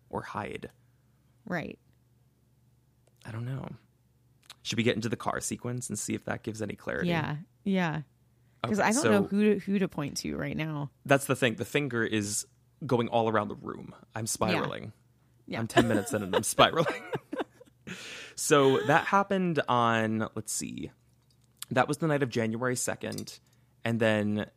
[0.09, 0.69] or hide.
[1.45, 1.79] Right.
[3.25, 3.69] I don't know.
[4.61, 7.07] Should we get into the car sequence and see if that gives any clarity?
[7.09, 7.37] Yeah.
[7.63, 8.01] Yeah.
[8.63, 10.89] Because Okay, I don't so know who to, who to point to right now.
[11.05, 11.55] That's the thing.
[11.55, 12.47] The finger is
[12.85, 13.93] going all around the room.
[14.15, 14.93] I'm spiraling.
[15.47, 15.59] Yeah.
[15.59, 17.03] I'm 10 minutes in and I'm spiraling.
[18.35, 20.91] so that happened on, let's see,
[21.71, 23.39] that was the night of January 2nd.
[23.83, 24.49] And then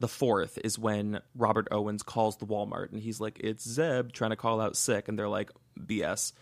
[0.00, 4.30] the 4th is when Robert Owens calls the Walmart and he's like, it's Zebb trying
[4.30, 5.08] to call out sick.
[5.08, 6.32] And they're like, BS.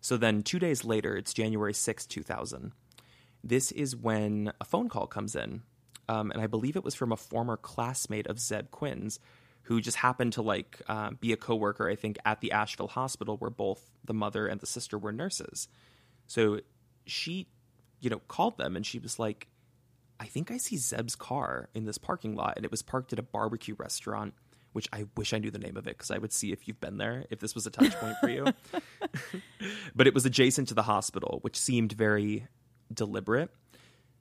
[0.00, 2.72] So then two days later, it's January 6th, 2000.
[3.44, 5.62] This is when a phone call comes in.
[6.12, 9.18] Um, and I believe it was from a former classmate of Zebb Quinn's
[9.62, 13.38] who just happened to like uh, be a coworker, I think, at the Asheville hospital
[13.38, 15.68] where both the mother and the sister were nurses.
[16.26, 16.60] So
[17.06, 17.46] she,
[18.00, 19.46] you know, called them and she was like,
[20.20, 22.54] I think I see Zebb's car in this parking lot.
[22.56, 24.34] And it was parked at a barbecue restaurant,
[24.72, 26.80] which I wish I knew the name of it because I would see if you've
[26.80, 28.44] been there, if this was a touch point for you.
[29.94, 32.48] but it was adjacent to the hospital, which seemed very
[32.92, 33.50] deliberate.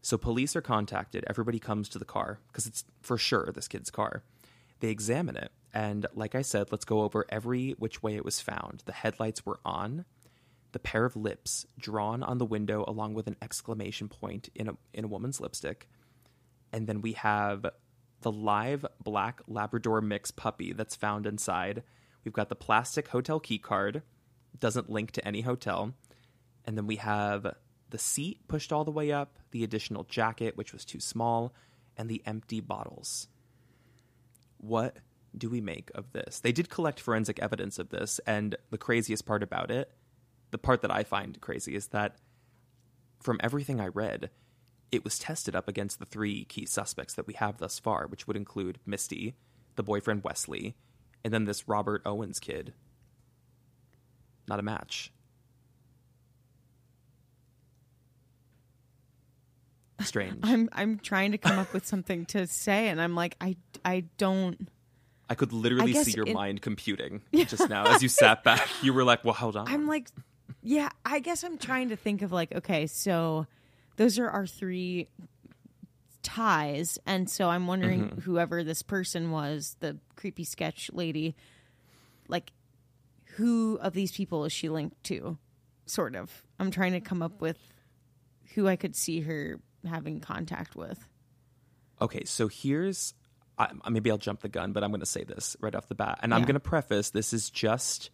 [0.01, 1.23] So police are contacted.
[1.27, 4.23] Everybody comes to the car because it's for sure this kid's car.
[4.79, 5.51] They examine it.
[5.73, 8.83] And like I said, let's go over every which way it was found.
[8.85, 10.05] The headlights were on,
[10.71, 14.77] the pair of lips drawn on the window along with an exclamation point in a,
[14.93, 15.87] in a woman's lipstick.
[16.73, 17.65] And then we have
[18.21, 21.83] the live black Labrador mix puppy that's found inside.
[22.23, 24.01] We've got the plastic hotel key card,
[24.59, 25.93] doesn't link to any hotel.
[26.65, 27.55] And then we have
[27.91, 31.53] the seat pushed all the way up, the additional jacket, which was too small,
[31.95, 33.27] and the empty bottles.
[34.57, 34.97] What
[35.37, 36.39] do we make of this?
[36.39, 39.91] They did collect forensic evidence of this, and the craziest part about it,
[40.51, 42.17] the part that I find crazy, is that
[43.21, 44.29] from everything I read,
[44.91, 48.27] it was tested up against the three key suspects that we have thus far, which
[48.27, 49.35] would include Misty,
[49.75, 50.75] the boyfriend Wesley,
[51.23, 52.73] and then this Robert Owens kid.
[54.47, 55.13] Not a match.
[60.03, 60.39] Strange.
[60.43, 64.05] I'm I'm trying to come up with something to say, and I'm like, I I
[64.17, 64.67] don't.
[65.29, 68.67] I could literally guess see your it- mind computing just now as you sat back.
[68.81, 70.09] You were like, "Well, hold on." I'm like,
[70.61, 70.89] yeah.
[71.05, 73.47] I guess I'm trying to think of like, okay, so
[73.95, 75.07] those are our three
[76.23, 78.21] ties, and so I'm wondering Mm-hmm.
[78.21, 81.35] whoever this person was, the creepy sketch lady,
[82.27, 82.51] like,
[83.37, 85.37] who of these people is she linked to?
[85.85, 86.43] Sort of.
[86.59, 87.57] I'm trying to come up with
[88.53, 91.07] who I could see her having contact with.
[92.01, 93.13] Okay, so here's
[93.57, 95.95] I, maybe I'll jump the gun, but I'm going to say this right off the
[95.95, 98.09] bat, and I'm going to preface this is just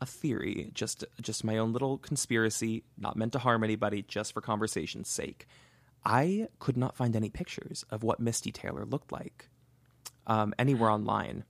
[0.00, 4.40] a theory, just just my own little conspiracy, not meant to harm anybody, just for
[4.40, 5.46] conversation's sake.
[6.04, 9.48] I could not find any pictures of what Misty Taylor looked like
[10.26, 11.44] um, anywhere online.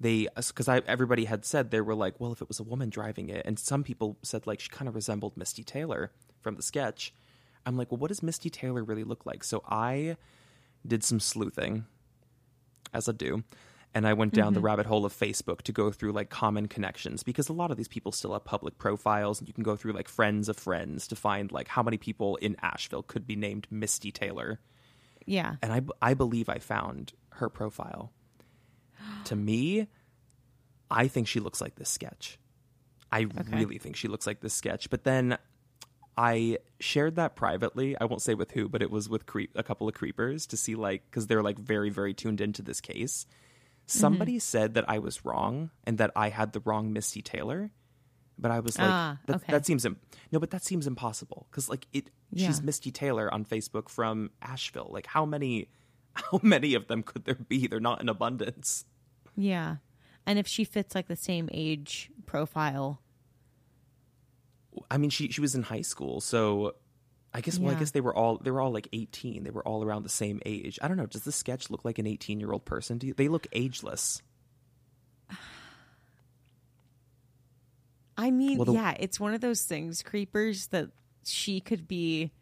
[0.00, 3.28] They because everybody had said they were like, well, if it was a woman driving
[3.28, 7.12] it, and some people said like she kind of resembled Misty Taylor from the sketch.
[7.66, 9.44] I'm like, well, what does Misty Taylor really look like?
[9.44, 10.16] So I
[10.86, 11.84] did some sleuthing,
[12.92, 13.44] as I do.
[13.92, 14.66] And I went down the mm-hmm.
[14.66, 17.88] rabbit hole of Facebook to go through like common connections because a lot of these
[17.88, 21.16] people still have public profiles, and you can go through like friends of friends to
[21.16, 24.60] find like how many people in Asheville could be named Misty Taylor.
[25.26, 25.56] Yeah.
[25.60, 28.12] And I, I believe I found her profile.
[29.24, 29.86] to me,
[30.90, 32.38] I think she looks like this sketch.
[33.12, 34.88] I really think she looks like this sketch.
[34.88, 35.36] But then
[36.22, 37.96] I shared that privately.
[37.98, 40.56] I won't say with who, but it was with creep, a couple of creepers to
[40.58, 43.24] see like because they're like very very tuned into this case.
[43.86, 47.70] Somebody said that I was wrong and that I had the wrong Misty Taylor,
[48.38, 49.52] but I was like, Ah, that, okay.
[49.52, 49.98] that seems Im-
[50.30, 54.90] no, but that seems impossible because like it, she's Misty Taylor on Facebook from Asheville.
[54.92, 55.68] Like how many,
[56.12, 57.66] how many of them could there be?
[57.66, 58.84] They're not in abundance.
[59.36, 59.76] Yeah.
[60.26, 63.00] And if she fits like the same age profile.
[64.90, 66.74] I mean, she she was in high school, so
[67.34, 69.44] I guess well, I guess they were all they were all like eighteen.
[69.44, 70.78] They were all around the same age.
[70.82, 71.06] I don't know.
[71.06, 72.98] Does this sketch look like an eighteen year old person?
[72.98, 74.22] Do you, they look ageless?
[78.16, 80.90] I mean, Well, the- yeah, it's one of those things, creepers, that
[81.24, 82.32] she could be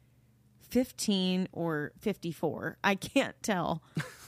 [0.71, 2.79] 15 or 54.
[2.83, 3.83] I can't tell.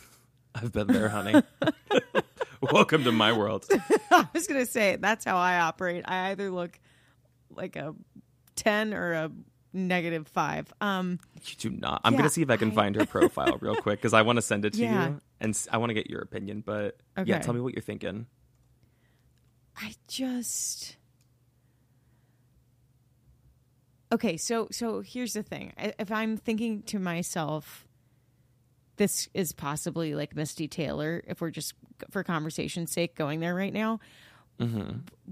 [0.54, 1.42] I've been there, honey.
[2.60, 3.66] Welcome to my world.
[4.12, 6.04] I was going to say, that's how I operate.
[6.06, 6.78] I either look
[7.50, 7.94] like a
[8.56, 9.30] 10 or a
[9.72, 10.72] negative 5.
[10.80, 12.00] Um, You do not.
[12.04, 14.22] I'm Yeah, gonna see if I can I- find her profile real quick because I
[14.22, 15.08] want to send it to Yeah.
[15.10, 16.62] you and I want to get your opinion.
[16.64, 18.26] But yeah, tell me what you're thinking.
[19.76, 20.96] I just
[24.12, 25.72] Okay, so so here's the thing.
[25.98, 27.86] If I'm thinking to myself
[28.96, 31.72] this is possibly like Misty Taylor if we're just
[32.10, 33.98] for conversation's sake going there right now.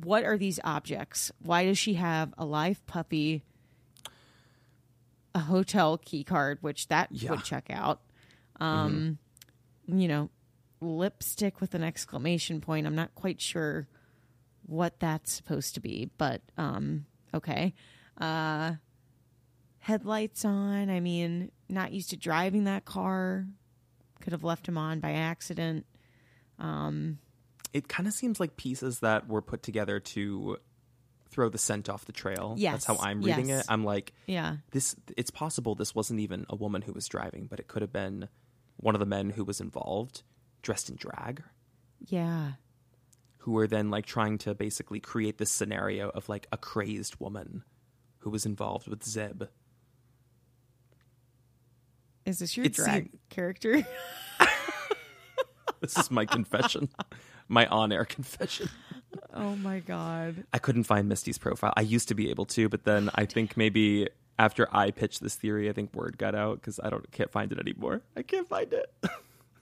[0.02, 1.30] What are these objects?
[1.42, 3.42] Why does she have a live puppy,
[5.34, 7.30] a hotel key card, which that Yeah.
[7.30, 8.00] would check out.
[8.58, 9.18] Um,
[9.86, 10.30] you know,
[10.80, 12.86] lipstick with an exclamation point.
[12.86, 13.86] I'm not quite sure
[14.66, 17.74] what that's supposed to be, but um, okay.
[18.18, 18.74] Uh,
[19.80, 20.90] headlights on.
[20.90, 23.46] I mean, not used to driving that car.
[24.20, 25.86] Could have left him on by accident.
[27.72, 30.56] It kind of seems like pieces that were put together to
[31.30, 32.54] throw the scent off the trail.
[32.56, 32.72] Yes.
[32.72, 33.60] that's how I'm reading yes.
[33.60, 33.66] it.
[33.70, 34.56] I'm like, Yeah.
[34.72, 34.96] this.
[35.16, 38.28] It's possible this wasn't even a woman who was driving, but it could have been
[38.78, 40.22] one of the men who was involved,
[40.62, 41.42] dressed in drag.
[42.06, 42.52] Yeah.
[43.38, 47.64] who were then like trying to basically create this scenario of like a crazed woman
[48.18, 49.48] who was involved with Zebb.
[52.26, 53.86] Is this your It drag seem- character?
[55.80, 56.88] This is my confession,
[57.48, 58.68] my on-air confession.
[59.34, 60.44] oh my god.
[60.52, 61.72] I couldn't find Misty's profile.
[61.76, 64.08] I used to be able to, but then I think maybe
[64.38, 67.50] after I pitched this theory, I think word got out because I don't can't find
[67.52, 68.02] it anymore.
[68.16, 68.92] I can't find it.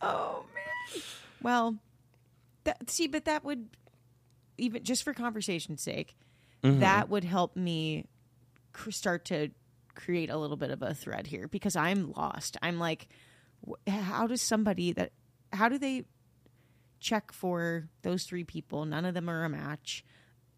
[0.02, 1.02] Oh man.
[1.42, 1.76] Well,
[2.64, 3.68] that, see, but that would
[4.58, 6.14] even just for conversation's sake,
[6.62, 6.80] mm-hmm.
[6.80, 8.06] that would help me
[8.72, 9.50] cr- start to
[9.94, 12.56] create a little bit of a thread here because I'm lost.
[12.62, 13.08] I'm like,
[13.66, 15.12] wh- how does somebody that
[15.52, 16.04] how do they
[17.00, 18.84] check for those three people?
[18.84, 20.04] None of them are a match,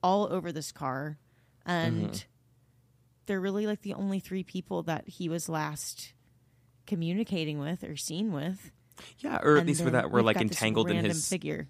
[0.03, 1.19] all over this car,
[1.67, 2.17] and mm-hmm.
[3.27, 6.13] they're really like the only three people that he was last
[6.87, 8.73] communicating with or seen with.
[9.19, 11.69] Yeah, or at And least for that were like entangled in his figure.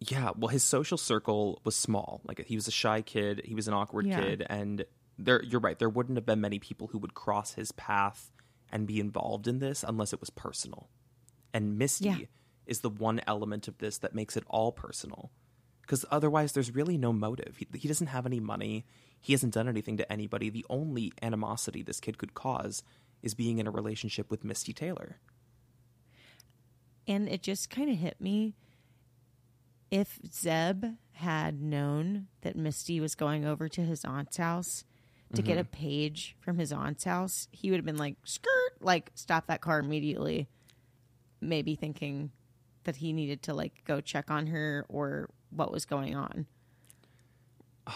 [0.00, 2.20] Yeah, well, his social circle was small.
[2.24, 4.20] Like he was a shy kid, he was an awkward Yeah.
[4.20, 4.84] kid, and
[5.18, 5.78] there you're right.
[5.78, 8.32] There wouldn't have been many people who would cross his path
[8.72, 10.88] and be involved in this unless it was personal.
[11.52, 12.16] And Misty Yeah.
[12.66, 15.30] Is the one element of this that makes it all personal.
[15.82, 17.56] Because otherwise, there's really no motive.
[17.58, 18.86] He, he doesn't have any money.
[19.20, 20.48] He hasn't done anything to anybody.
[20.48, 22.82] The only animosity this kid could cause
[23.22, 25.18] is being in a relationship with Misty Taylor.
[27.06, 28.54] And it just kind of hit me.
[29.90, 34.84] If Zebb had known that Misty was going over to his aunt's house
[35.34, 35.60] to get Mm-hmm.
[35.60, 39.60] a page from his aunt's house, he would have been like, skirt, like, stop that
[39.60, 40.48] car immediately.
[41.40, 42.30] Maybe thinking
[42.84, 46.46] that he needed to, like, go check on her or what was going on.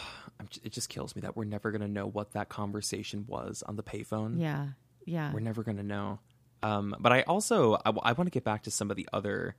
[0.62, 3.74] It just kills me that we're never going to know what that conversation was on
[3.74, 4.41] the payphone.
[4.41, 4.68] Yeah.
[5.05, 5.32] Yeah.
[5.32, 6.20] We're never going to know.
[6.62, 9.57] Um, but I also I, want to get back to some of the other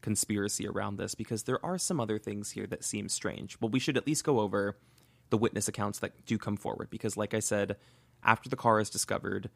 [0.00, 3.58] conspiracy around this because there are some other things here that seem strange.
[3.60, 4.76] Well, we should at least go over
[5.30, 7.76] the witness accounts that do come forward because, like I said,
[8.22, 9.50] after the car is discovered,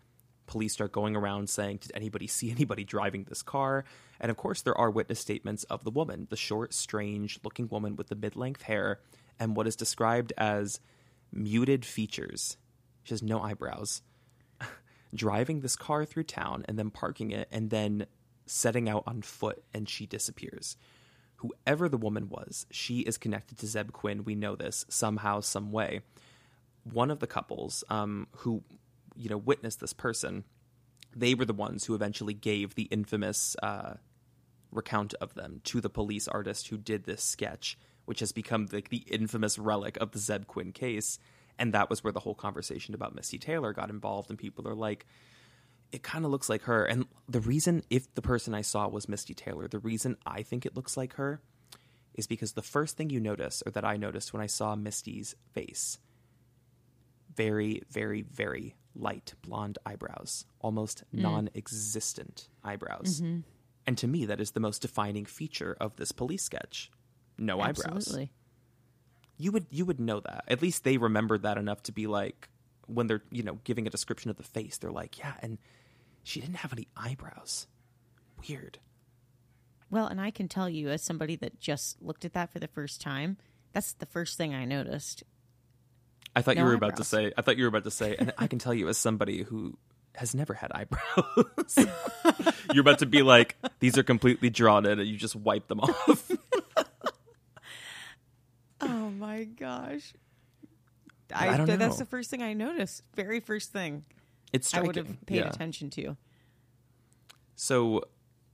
[0.49, 3.85] police start going around saying, "Did anybody see anybody driving this car?"
[4.21, 8.09] And of course, there are witness statements of the woman, the short, strange-looking woman with
[8.09, 9.01] the mid-length hair
[9.39, 10.81] and what is described as
[11.33, 12.57] muted features.
[13.05, 14.03] She has no eyebrows
[15.15, 18.07] driving this car through town and then parking it and then
[18.47, 20.77] setting out on foot and she disappears.
[21.37, 24.25] Whoever the woman was, she is connected to Zebb Quinn.
[24.25, 26.01] We know this somehow, some way.
[26.83, 28.65] One of the couples um, who,
[29.19, 30.45] you know, witnessed this person,
[31.15, 33.95] they were the ones who eventually gave the infamous uh,
[34.71, 38.83] recount of them to the police artist who did this sketch, which has become the,
[38.89, 41.19] the infamous relic of the Zebb Quinn case.
[41.59, 44.31] And that was where the whole conversation about Misty Taylor got involved.
[44.31, 45.07] And people are like,
[45.91, 46.85] it kind of looks like her.
[46.85, 50.65] And the reason, if the person I saw was Misty Taylor, the reason I think
[50.65, 51.41] it looks like her
[52.15, 55.35] is because the first thing you notice, or that I noticed when I saw Misty's
[55.53, 55.99] face,
[57.39, 61.21] very, very, very light blonde eyebrows, almost mm.
[61.23, 63.21] non existent eyebrows.
[63.21, 63.41] Mm-hmm.
[63.87, 66.91] And to me, that is the most defining feature of this police sketch.
[67.39, 68.25] No Absolutely.
[68.25, 68.29] eyebrows.
[69.39, 70.45] You would you would know that.
[70.49, 72.49] At least they remembered that enough to be like
[72.87, 75.59] when they're, you know, giving a description of the face, they're like, yeah, and
[76.25, 77.67] she didn't have any eyebrows.
[78.49, 78.81] Weird.
[79.91, 82.69] Well, and I can tell you, as somebody that just looked at that for the
[82.69, 83.37] first time,
[83.73, 85.23] that's the first thing I noticed.
[86.35, 86.91] I thought no you were eyebrows.
[86.91, 87.33] about to say.
[87.37, 89.77] I thought you were about to say, and I can tell you, as somebody who
[90.15, 91.87] has never had eyebrows,
[92.73, 95.81] you're about to be like, these are completely drawn in, and you just wipe them
[95.81, 96.31] off.
[98.81, 100.15] oh my gosh!
[101.35, 101.77] I, I don't know.
[101.77, 103.03] That's the first thing I noticed.
[103.15, 104.05] Very first thing.
[104.53, 104.85] It's striking.
[104.85, 105.49] I would have paid yeah.
[105.49, 106.17] attention to.
[107.55, 108.05] So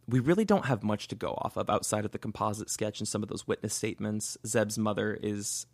[0.09, 3.09] we really don't have much to go off of outside of the composite sketch and
[3.09, 4.37] some of those witness statements.
[4.47, 5.67] Zebb's mother is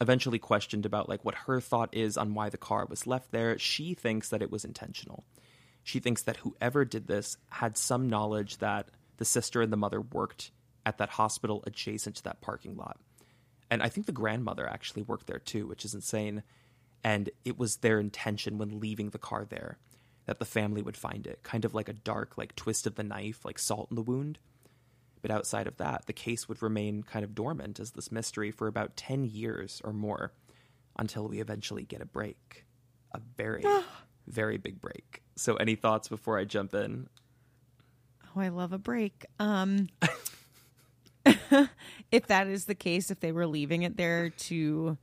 [0.00, 3.58] eventually questioned about like what her thought is on why the car was left there.
[3.58, 5.24] She thinks that it was intentional.
[5.82, 8.88] She thinks that whoever did this had some knowledge that
[9.18, 10.50] the sister and the mother worked
[10.86, 12.98] at that hospital adjacent to that parking lot.
[13.70, 16.42] And I think the grandmother actually worked there too, which is insane
[17.02, 19.78] and it was their intention when leaving the car there
[20.26, 23.02] that the family would find it, kind of like a dark, like twist of the
[23.02, 24.38] knife, like salt in the wound.
[25.22, 28.66] But outside of that, the case would remain kind of dormant as this mystery for
[28.66, 30.32] about 10 years or more
[30.98, 32.64] until we eventually get a break.
[33.12, 33.64] A very,
[34.26, 35.22] very big break.
[35.36, 37.08] So, any thoughts before I jump in?
[38.24, 39.26] Oh, I love a break.
[39.38, 39.88] Um,
[42.12, 44.96] if that is the case, if they were leaving it there to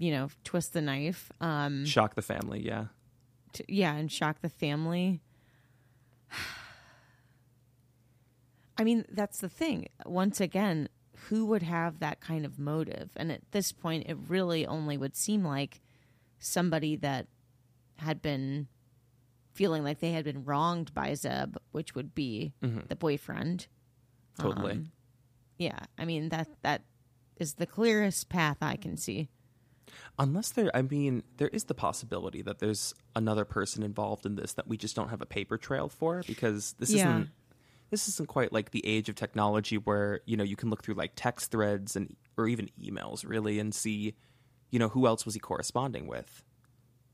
[0.00, 1.32] you know, twist the knife.
[1.40, 2.86] Um, shock the family, yeah.
[3.54, 5.20] To, yeah, and shock the family.
[8.78, 9.88] I mean, that's the thing.
[10.06, 10.88] Once again,
[11.28, 13.10] who would have that kind of motive?
[13.16, 15.80] And at this point, it really only would seem like
[16.38, 17.26] somebody that
[17.96, 18.68] had been
[19.52, 22.80] feeling like they had been wronged by Zebb, which would be mm-hmm.
[22.88, 23.66] the boyfriend.
[24.38, 24.72] Totally.
[24.72, 24.92] Um,
[25.58, 26.82] yeah, I mean that that
[27.36, 29.28] is the clearest path I can see.
[30.18, 34.52] Unless there, I mean, there is the possibility that there's another person involved in this
[34.52, 37.08] that we just don't have a paper trail for because this yeah.
[37.08, 37.30] isn't
[37.90, 40.94] this isn't quite like the age of technology where you know you can look through
[40.94, 44.14] like text threads and or even emails really and see
[44.70, 46.42] you know who else was he corresponding with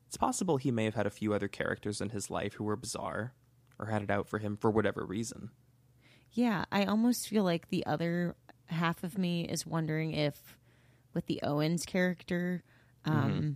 [0.07, 2.77] it's possible he may have had a few other characters in his life who were
[2.77, 3.33] bizarre
[3.79, 5.51] or had it out for him for whatever reason
[6.33, 8.35] yeah i almost feel like the other
[8.67, 10.59] half of me is wondering if
[11.13, 12.63] with the owens character
[13.05, 13.51] um, mm-hmm.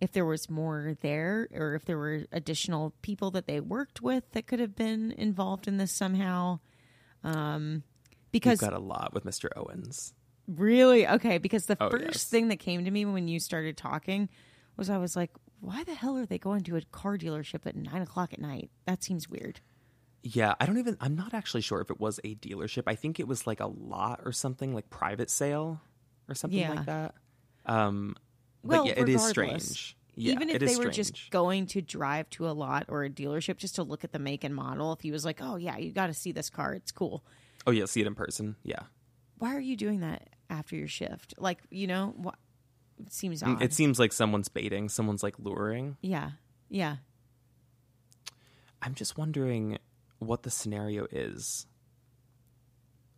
[0.00, 4.24] If there was more there or if there were additional people that they worked with
[4.32, 6.58] that could have been involved in this somehow.
[7.22, 7.82] Um,
[8.32, 9.48] because You've got a lot with Mr.
[9.56, 10.14] Owens.
[10.48, 11.06] Really?
[11.06, 11.38] Okay.
[11.38, 12.24] Because the oh, first yes.
[12.24, 14.28] thing that came to me when you started talking
[14.76, 15.30] was I was like,
[15.60, 18.70] why the hell are they going to a car dealership at nine o'clock at night?
[18.86, 19.60] That seems weird.
[20.22, 20.96] Yeah, I don't even.
[21.00, 22.82] I'm not actually sure if it was a dealership.
[22.86, 25.80] I think it was like a lot or something, like private sale
[26.28, 26.72] or something yeah.
[26.72, 27.14] like that.
[27.64, 28.16] Um,
[28.62, 29.96] well, yeah, it is strange.
[30.16, 30.96] Yeah, Even if they were strange.
[30.96, 34.18] just going to drive to a lot or a dealership just to look at the
[34.18, 36.74] make and model, if he was like, "Oh yeah, you got to see this car,
[36.74, 37.24] it's cool."
[37.66, 38.56] Oh yeah, see it in person.
[38.62, 38.80] Yeah.
[39.38, 41.34] Why are you doing that after your shift?
[41.38, 42.34] Like, you know, what
[43.00, 43.62] it seems mm, odd.
[43.62, 45.96] It seems like someone's baiting, someone's like luring.
[46.02, 46.32] Yeah.
[46.68, 46.96] Yeah.
[48.82, 49.78] I'm just wondering
[50.18, 51.66] what the scenario is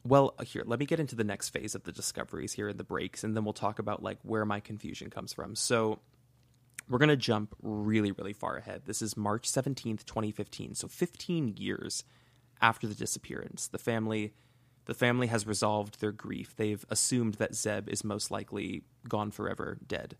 [0.04, 2.84] well, here, let me get into the next phase of the discoveries here in the
[2.84, 5.54] breaks, and then we'll talk about like where my confusion comes from.
[5.54, 6.00] So
[6.88, 8.82] we're going to jump really, really far ahead.
[8.84, 10.74] This is March 17th, 2015.
[10.74, 12.04] So 15 years
[12.60, 13.68] after the disappearance.
[13.68, 14.34] The family
[14.86, 16.56] the family has resolved their grief.
[16.56, 20.16] They've assumed that Zebb is most likely gone forever, dead.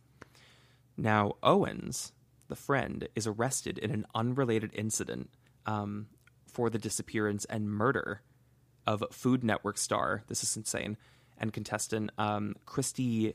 [0.97, 2.13] Now, Owens,
[2.47, 5.31] the friend, is arrested in an unrelated incident
[5.67, 6.07] um,
[6.47, 8.23] for the disappearance and murder
[8.87, 10.97] of Food Network star, this is insane,
[11.39, 13.35] and contestant um, Christy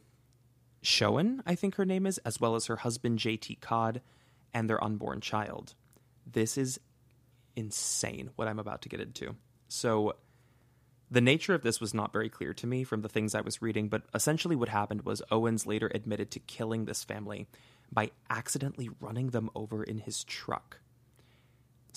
[0.81, 4.01] Schoen, I think her name is, as well as her husband JT Codd
[4.53, 5.73] and their unborn child.
[6.25, 6.79] This is
[7.55, 9.35] insane what I'm about to get into.
[9.67, 10.15] So,
[11.09, 13.61] the nature of this was not very clear to me from the things I was
[13.61, 17.47] reading, but essentially what happened was Owens later admitted to killing this family
[17.91, 20.79] by accidentally running them over in his truck.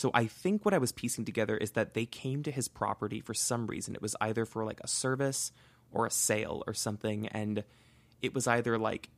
[0.00, 3.20] So I think what I was piecing together is that they came to his property
[3.20, 3.94] for some reason.
[3.94, 5.52] It was either for like a service
[5.92, 7.64] or a sale or something and
[8.22, 9.10] it was either like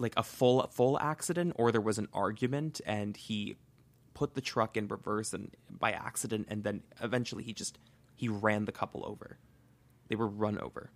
[0.00, 3.54] like a full full accident or there was an argument and he
[4.14, 7.78] put the truck in reverse and by accident and then eventually he just
[8.16, 9.38] he ran the couple over.
[10.08, 10.90] They were run over.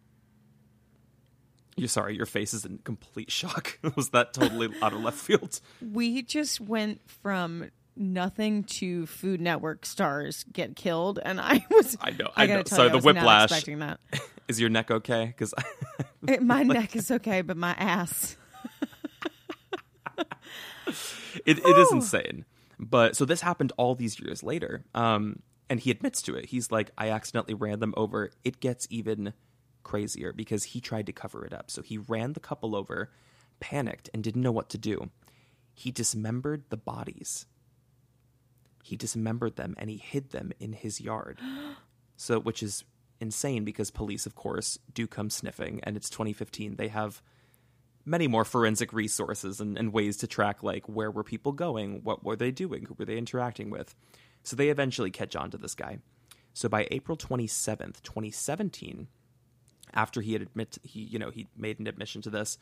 [1.77, 3.79] You're sorry, your face is in complete shock.
[3.95, 5.61] was that totally out of left field?
[5.81, 11.97] We just went from nothing to Food Network stars get killed, and I was.
[12.01, 12.31] I know.
[12.37, 12.63] I, I know.
[12.67, 13.51] So you, I the whiplash.
[13.51, 14.01] expecting that.
[14.49, 15.27] Is your neck okay?
[15.27, 15.53] Because
[16.41, 18.37] my neck is okay, but my ass.
[21.45, 22.45] it, it is insane.
[22.79, 24.85] But so this happened all these years later.
[24.95, 26.47] Um, and he admits to it.
[26.47, 28.31] He's like, I accidentally ran them over.
[28.45, 29.33] It gets even
[29.83, 31.71] crazier because he tried to cover it up.
[31.71, 33.11] So he ran the couple over,
[33.61, 35.11] panicked, and didn't know what to do.
[35.75, 37.47] He dismembered the bodies.
[38.87, 41.41] He dismembered them and he hid them in his yard.
[42.19, 42.83] So, which is
[43.21, 46.77] insane because police, of course, do come sniffing, and it's 2015.
[46.77, 47.21] They have
[48.07, 52.25] many more forensic resources and, and ways to track like where were people going, what
[52.25, 53.95] were they doing, who were they interacting with.
[54.45, 55.99] So they eventually catch on to this guy.
[56.55, 59.09] So by April 27th, 2017,
[59.93, 62.57] after he had admit he you know he made an admission to this,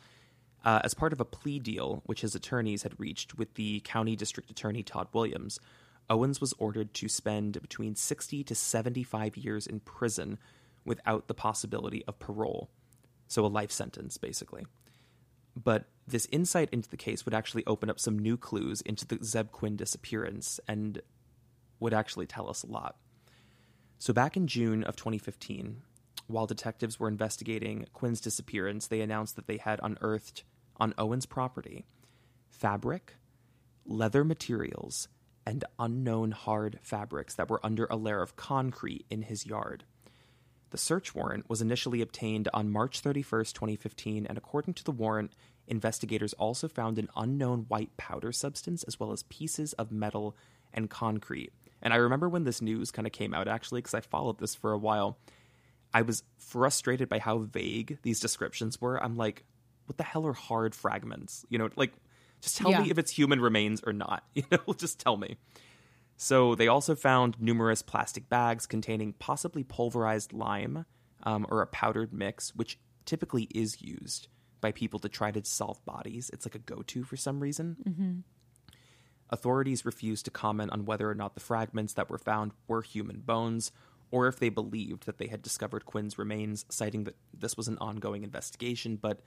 [0.64, 4.16] uh, as part of a plea deal which his attorneys had reached with the county
[4.16, 5.60] district attorney Todd Williams,
[6.10, 10.38] Owens was ordered to spend between 60 to 75 years in prison
[10.84, 12.70] without the possibility of parole.
[13.28, 14.66] So a life sentence, basically.
[15.56, 19.16] But this insight into the case would actually open up some new clues into the
[19.16, 21.00] Zebb Quinn disappearance and
[21.80, 22.96] would actually tell us a lot.
[23.98, 25.82] So, back in June of 2015,
[26.26, 30.42] while detectives were investigating Quinn's disappearance, they announced that they had unearthed
[30.78, 31.86] on Owen's property
[32.50, 33.14] fabric,
[33.84, 35.08] leather materials,
[35.46, 39.84] and unknown hard fabrics that were under a layer of concrete in his yard.
[40.70, 45.32] The search warrant was initially obtained on March 31st, 2015, and according to the warrant,
[45.68, 50.36] investigators also found an unknown white powder substance as well as pieces of metal
[50.72, 51.52] and concrete.
[51.80, 54.54] And I remember when this news kind of came out actually, because I followed this
[54.54, 55.18] for a while.
[55.92, 59.00] I was frustrated by how vague these descriptions were.
[59.00, 59.44] I'm like,
[59.86, 61.44] what the hell are hard fragments?
[61.48, 61.92] You know, like,
[62.44, 62.82] just tell Yeah.
[62.82, 64.24] me if it's human remains or not.
[64.34, 65.36] You know, just tell me.
[66.16, 70.84] So they also found numerous plastic bags containing possibly pulverized lime
[71.24, 74.28] um, or a powdered mix, which typically is used
[74.60, 76.30] by people to try to dissolve bodies.
[76.32, 78.22] It's like a go-to for some reason.
[79.30, 83.20] Authorities refused to comment on whether or not the fragments that were found were human
[83.20, 83.72] bones,
[84.10, 87.78] or if they believed that they had discovered Quinn's remains, citing that this was an
[87.78, 88.96] ongoing investigation.
[88.96, 89.20] But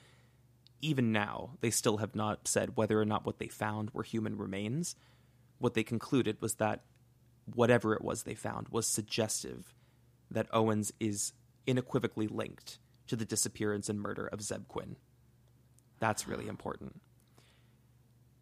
[0.82, 4.38] even now, they still have not said whether or not what they found were human
[4.38, 4.96] remains.
[5.60, 6.84] What they concluded was that
[7.54, 9.74] whatever it was they found was suggestive
[10.30, 11.34] that Owens is
[11.68, 14.98] unequivocally linked to the disappearance and murder of Zebb Quinn.
[16.00, 17.02] That's really important.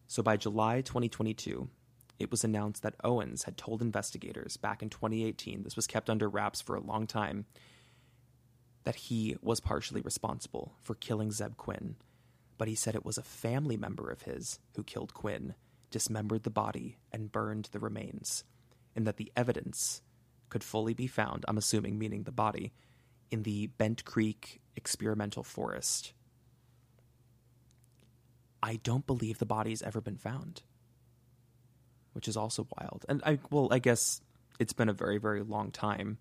[0.08, 1.70] So by July 2022,
[2.20, 6.30] it was announced that Owens had told investigators back in 2018, this was kept under
[6.30, 7.46] wraps for a long time,
[8.84, 11.96] that he was partially responsible for killing Zebb Quinn.
[12.58, 15.56] But he said it was a family member of his who killed Quinn,
[15.92, 18.44] dismembered the body, and burned the remains,
[18.96, 20.02] and that the evidence
[20.50, 22.72] could fully be found, I'm assuming, meaning the body,
[23.32, 26.14] in the Bent Creek experimental forest.
[28.64, 30.64] I don't believe the body's ever been found,
[32.14, 33.06] which is also wild.
[33.10, 34.22] And I, well, I guess
[34.60, 36.18] it's been a very, very long time.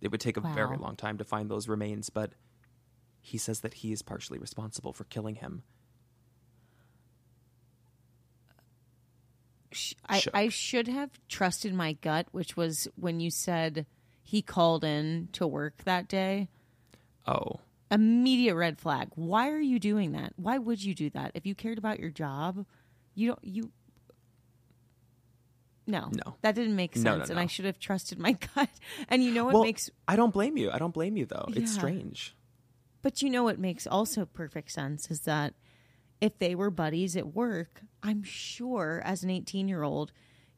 [0.00, 2.32] It would take a very long time to find those remains, but
[3.26, 5.62] he says that he is partially responsible for killing him.
[10.06, 13.86] I, I should have trusted my gut, which was when you said
[14.22, 16.48] he called in to work that day.
[17.26, 17.60] Oh,
[17.90, 19.08] Immediate red flag.
[19.14, 20.34] Why are you doing that?
[20.36, 21.32] Why would you do that?
[21.34, 22.66] If you cared about your job,
[23.14, 23.72] you don't you
[25.86, 26.10] No.
[26.12, 26.36] No.
[26.42, 27.40] That didn't make sense No, no, and.
[27.40, 28.68] I should have trusted my gut.
[29.08, 30.70] And you know what well, makes I don't blame you.
[30.70, 31.46] I don't blame you though.
[31.48, 32.34] It's strange.
[33.04, 35.52] But you know what makes also perfect sense is that
[36.22, 40.10] if they were buddies at work, I'm sure as an 18 year old,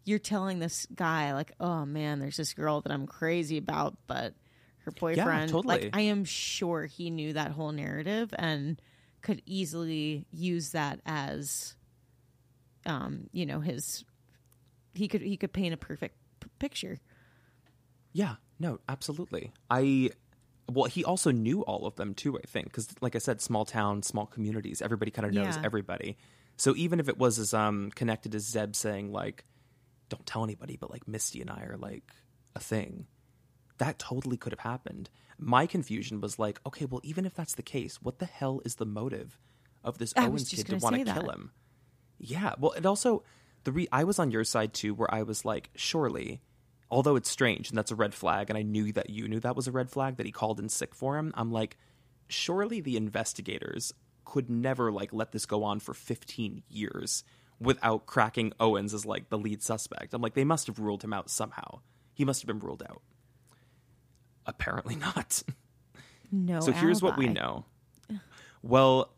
[0.04, 4.34] you're telling this guy, like, oh man, there's this girl that I'm crazy about, but
[4.84, 5.86] her boyfriend, totally.
[5.86, 8.80] like, I am sure he knew that whole narrative and
[9.22, 11.74] could easily use that as,
[12.86, 14.04] um, you know, his
[14.94, 16.98] he could he could paint a perfect p- picture.
[18.12, 19.52] Yeah, no, absolutely.
[19.68, 20.10] I
[20.70, 22.36] well, he also knew all of them too.
[22.38, 25.62] I think because, like I said, small town, small communities, everybody kind of knows Yeah.
[25.64, 26.16] everybody.
[26.56, 29.44] So even if it was as um connected as Zebb saying like,
[30.08, 32.12] "Don't tell anybody," but like Misty and I are like
[32.54, 33.06] a thing,
[33.78, 35.10] that totally could have happened.
[35.38, 38.76] My confusion was like, okay, well, even if that's the case, what the hell is
[38.76, 39.38] the motive
[39.84, 41.52] of this I Owens kid to want to kill him?
[42.18, 43.22] Yeah, well, and also
[43.64, 46.40] the re- I was on your side too, where I was like, surely,
[46.90, 49.56] although it's strange and that's a red flag, and I knew that you knew that
[49.56, 51.32] was a red flag that he called in sick for him.
[51.36, 51.76] I'm like,
[52.28, 53.92] surely the investigators
[54.24, 57.24] could never like let this go on for 15 years
[57.58, 60.12] without cracking Owens as like the lead suspect.
[60.12, 61.80] I'm like, they must have ruled him out somehow.
[62.12, 63.02] He must have been ruled out.
[64.44, 65.42] Apparently not.
[66.30, 66.60] No.
[66.60, 67.64] So here's what we know.
[68.62, 69.12] Well,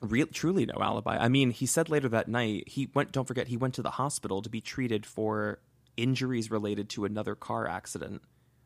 [0.00, 1.16] real, truly no alibi.
[1.16, 3.12] I mean, he said later that night he went.
[3.12, 5.58] Don't forget, he went to the hospital to be treated for
[5.98, 8.22] injuries related to another car accident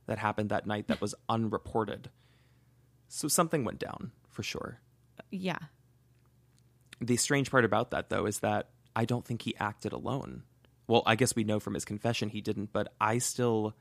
[0.06, 2.10] that happened that night that was unreported.
[3.08, 4.78] So something went down for sure.
[5.30, 5.58] Yeah.
[7.00, 10.44] The strange part about that, though, is that I don't think he acted alone.
[10.86, 13.74] Well, I guess we know from his confession he didn't, but I still,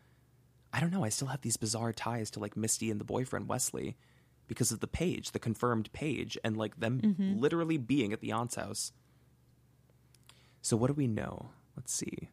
[0.72, 3.48] I don't know, I still have these bizarre ties to like Misty and the boyfriend
[3.48, 3.98] Wesley
[4.48, 7.40] because of the page, the confirmed page, and like them mm-hmm.
[7.40, 8.92] literally being at the aunt's house.
[10.62, 11.50] So, what do we know?
[11.76, 12.30] Let's see.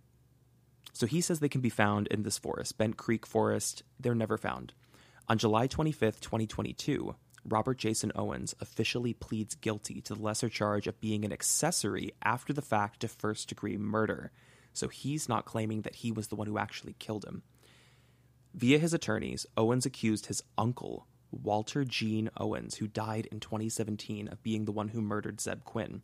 [0.98, 3.84] So, he says they can be found in this forest, Bent Creek Forest.
[4.00, 4.72] They're never found.
[5.28, 11.00] On July 25th, 2022, Robert Jason Owens officially pleads guilty to the lesser charge of
[11.00, 14.32] being an accessory after the fact to first degree murder.
[14.72, 17.44] So he's not claiming that he was the one who actually killed him.
[18.52, 24.42] Via his attorneys, Owens accused his uncle, Walter Gene Owens, who died in 2017, of
[24.42, 26.02] being the one who murdered Zebb Quinn.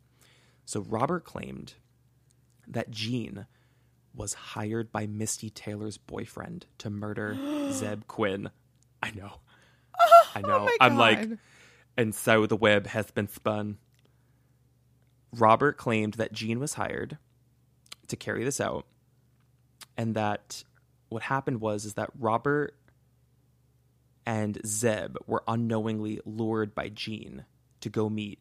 [0.63, 1.73] So Robert claimed
[2.65, 3.45] that Gene
[4.15, 7.35] was hired by Misty Taylor's boyfriend to murder
[7.69, 8.49] Zebb Quinn.
[9.03, 9.33] I know.
[10.35, 10.69] I oh know.
[10.69, 11.27] Oh I'm like,
[11.97, 13.77] and so the web has been spun.
[15.33, 17.17] Robert claimed that Gene was hired
[18.07, 18.85] to carry this out,
[19.97, 20.63] and that
[21.09, 22.75] what happened was is that Robert
[24.25, 27.45] and Zebb were unknowingly lured by Gene
[27.81, 28.39] to go meet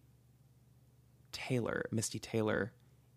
[1.33, 2.73] Taylor, Misty Taylor,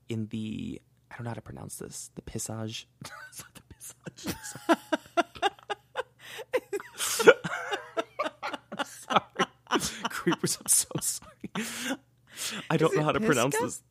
[0.10, 0.82] in the
[1.12, 2.12] I don't know how to pronounce this.
[2.16, 2.86] The Pissage.
[3.30, 4.36] It's not the Pissage.
[8.78, 10.04] I'm sorry.
[10.10, 12.00] Creepers, I'm so sorry.
[12.70, 13.84] I don't know how to pronounce this.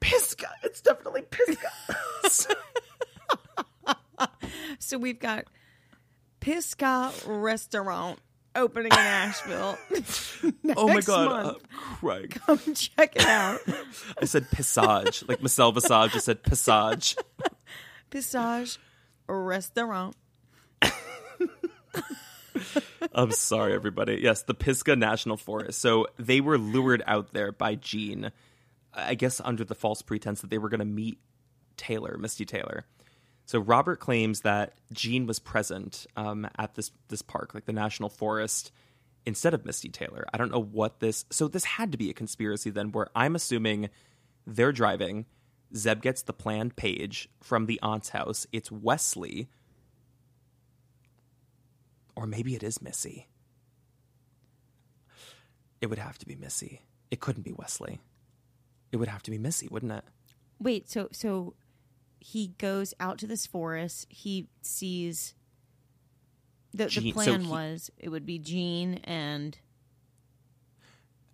[0.00, 0.46] Pisca.
[0.62, 1.68] It's definitely Pisca.
[4.78, 5.46] So we've got
[6.40, 8.18] Pisca Restaurant
[8.54, 9.78] opening in Asheville.
[10.76, 11.56] oh my god, month.
[11.56, 12.40] uh, Craig.
[12.46, 13.60] Come check it out.
[14.20, 16.14] I said Pissage, like Marcel Visage.
[16.14, 17.16] I said Pissage.
[18.10, 18.78] Pisage
[19.26, 20.16] Restaurant.
[23.12, 24.20] I'm sorry, everybody.
[24.22, 25.80] Yes, the Pisgah National Forest.
[25.80, 28.32] So they were lured out there by Gene,
[28.92, 31.18] I guess under the false pretense that they were going to meet
[31.76, 32.84] Taylor, Misty Taylor.
[33.46, 38.08] So Robert claims that Gene was present um, at this this park, like the National
[38.08, 38.72] Forest,
[39.26, 40.26] instead of Misty Taylor.
[40.32, 41.24] I don't know what this.
[41.30, 43.90] So this had to be a conspiracy then, where I'm assuming
[44.46, 45.26] they're driving.
[45.74, 48.46] Zebb gets the planned page from the aunt's house.
[48.52, 49.48] It's Wesley,
[52.14, 53.28] or maybe it is Missy.
[55.80, 56.82] It would have to be Missy.
[57.10, 58.00] It couldn't be Wesley.
[58.92, 60.04] It would have to be Missy, wouldn't it?
[60.60, 61.54] Wait, so so
[62.20, 64.06] he goes out to this forest.
[64.08, 65.34] He sees
[66.74, 69.56] the, the Gene- so plan he- was it would be Gene and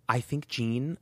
[0.07, 0.97] I think Gene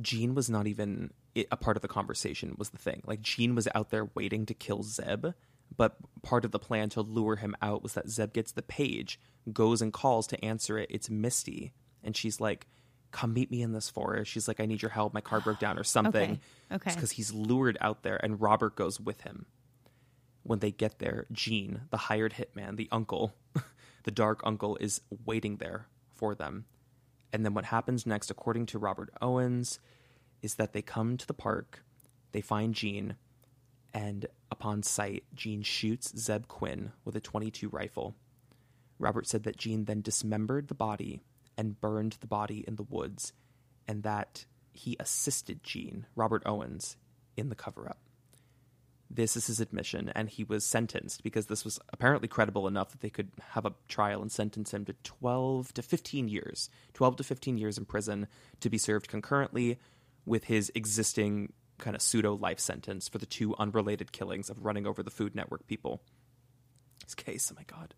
[0.00, 1.12] Gene was not even
[1.50, 3.02] a part of the conversation was the thing.
[3.06, 5.34] Like Gene was out there waiting to kill Zebb,
[5.76, 9.20] but part of the plan to lure him out was that Zebb gets the page,
[9.52, 10.88] goes and calls to answer it.
[10.90, 11.72] It's Misty,
[12.02, 12.66] and she's like,
[13.12, 15.12] "Come meet me in this forest." She's like, "I need your help.
[15.14, 16.40] My car broke down or something."
[16.72, 16.94] Okay.
[16.94, 19.46] because he's lured out there, and Robert goes with him.
[20.42, 23.34] When they get there, Gene, the hired hitman, the uncle,
[24.04, 26.64] the dark uncle, is waiting there for them.
[27.32, 29.78] And then what happens next, according to Robert Owens,
[30.42, 31.84] is that they come to the park,
[32.32, 33.16] they find Gene,
[33.92, 38.14] and upon sight, Gene shoots Zebb Quinn with a 22 rifle.
[38.98, 41.20] Robert said that Gene then dismembered the body
[41.56, 43.32] and burned the body in the woods,
[43.86, 46.96] and that he assisted Gene, Robert Owens,
[47.36, 47.98] in the cover up.
[49.12, 53.00] This is his admission, and he was sentenced because this was apparently credible enough that
[53.00, 56.70] they could have a trial and sentence him to 12 to 15 years.
[56.94, 58.28] 12 to 15 years in prison
[58.60, 59.80] to be served concurrently
[60.24, 64.86] with his existing kind of pseudo life sentence for the two unrelated killings of running
[64.86, 66.02] over the Food Network people.
[67.04, 67.94] This case, oh my god.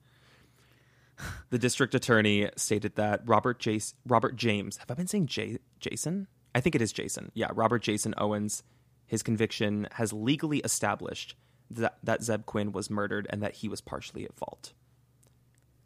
[1.51, 6.27] The district attorney stated that Robert Jace, Robert James, have I been saying J- Jason?
[6.55, 7.31] I think it is Jason.
[7.35, 8.63] Yeah, Robert Jason Owens,
[9.07, 11.35] his conviction has legally established
[11.71, 14.73] that, that Zebb Quinn was murdered and that he was partially at fault.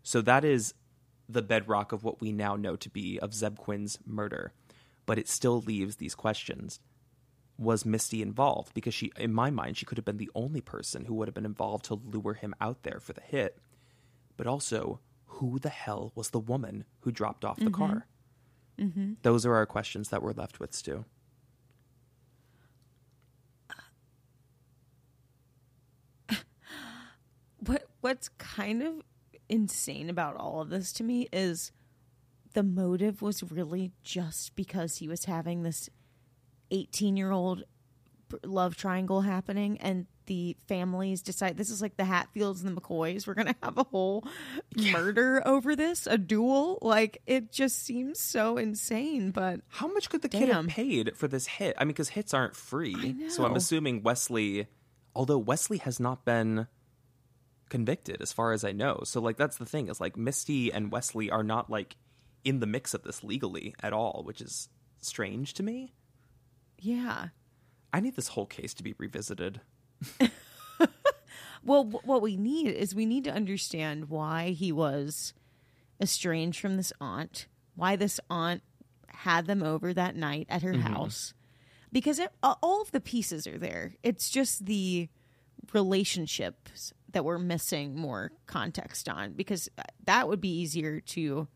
[0.03, 0.75] So that is
[1.29, 4.53] the bedrock of what we now know to be of Zebb Quinn's murder.
[5.05, 6.81] But it still leaves these questions.
[7.59, 8.75] Was Misty involved?
[8.75, 11.35] Because she, in my mind, she could have been the only person who would have
[11.35, 13.59] been involved to lure him out there for the hit.
[14.37, 18.07] But also, who the hell was the woman who dropped off the car?
[18.79, 19.15] Mm-hmm.
[19.23, 21.05] Those are our questions that we're left with, Stu.
[27.61, 29.03] what what's kind of
[29.49, 31.73] insane about all of this to me is
[32.55, 35.91] the motive was really just because he was having this
[36.71, 37.65] 18 year old
[38.45, 43.27] love triangle happening and the families decide this is like the Hatfields and the McCoys.
[43.27, 44.25] We're gonna have a whole
[44.77, 44.93] yeah.
[44.93, 46.79] murder over this, a duel.
[46.83, 49.33] Like it just seems so insane.
[49.33, 50.41] But how much could the damn.
[50.41, 51.75] kid have paid for this hit?
[51.77, 53.29] I mean, because hits aren't free.
[53.31, 54.69] So I'm assuming Wesley,
[55.13, 56.69] although Wesley has not been
[57.69, 59.01] convicted as far as I know.
[59.05, 61.97] So like that's the thing is like Misty and Wesley are not like
[62.45, 64.69] in the mix of this legally at all, which is
[65.01, 65.93] strange to me.
[66.79, 67.29] Yeah.
[67.93, 69.61] I need this whole case to be revisited.
[71.65, 75.33] well, what we need is we need to understand why he was
[76.01, 78.63] estranged from this aunt, why this aunt
[79.09, 80.83] had them over that night at her mm-hmm.
[80.83, 81.35] house.
[81.91, 83.95] Because it, all of the pieces are there.
[84.03, 85.09] It's just the
[85.73, 89.71] relationships that we're missing more context on because
[90.05, 91.49] that would be easier to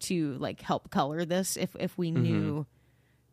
[0.00, 2.22] to like help color this if if we mm-hmm.
[2.22, 2.66] knew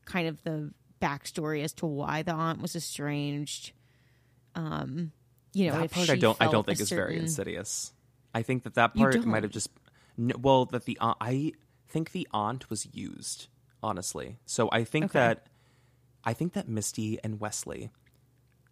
[0.04, 3.72] kind of the backstory as to why the aunt was estranged.
[4.54, 5.14] Um,
[5.54, 7.06] you know, that part I don't I don't think is certain...
[7.06, 7.94] very insidious.
[8.36, 9.70] I think that that part might have just
[10.18, 11.54] well that the aunt I
[11.88, 13.48] think the aunt was used
[13.82, 14.40] honestly.
[14.46, 15.20] So I think okay.
[15.20, 15.48] that
[16.26, 17.92] I think that Misty and Wesley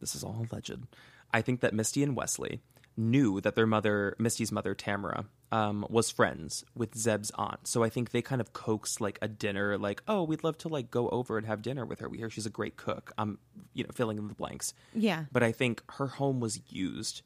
[0.02, 0.86] this is all alleged
[1.34, 2.62] I think that Misty and Wesley
[2.96, 7.68] knew that their mother, Misty's mother, Tamara, um, was friends with Zebb's aunt.
[7.68, 10.68] So I think they kind of coaxed like a dinner, like, oh, we'd love to
[10.68, 12.10] like go over and have dinner with her.
[12.10, 13.14] We hear she's a great cook.
[13.18, 13.38] I'm,
[13.74, 14.74] you know, filling in the blanks.
[14.94, 15.26] Yeah.
[15.32, 17.22] But I think her home was used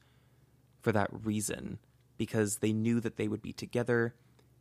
[0.82, 1.78] for that reason
[2.18, 4.14] because they knew that they would be together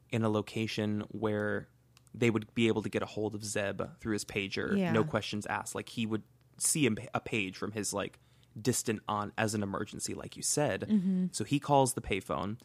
[0.09, 1.67] in a location where
[2.13, 4.91] they would be able to get a hold of Zebb through his pager, yeah.
[4.91, 5.75] no questions asked.
[5.75, 6.23] Like he would
[6.57, 8.19] see a page from his like
[8.59, 10.85] distant on as an emergency, like you said.
[10.89, 11.25] Mm-hmm.
[11.31, 12.57] So he calls the payphone,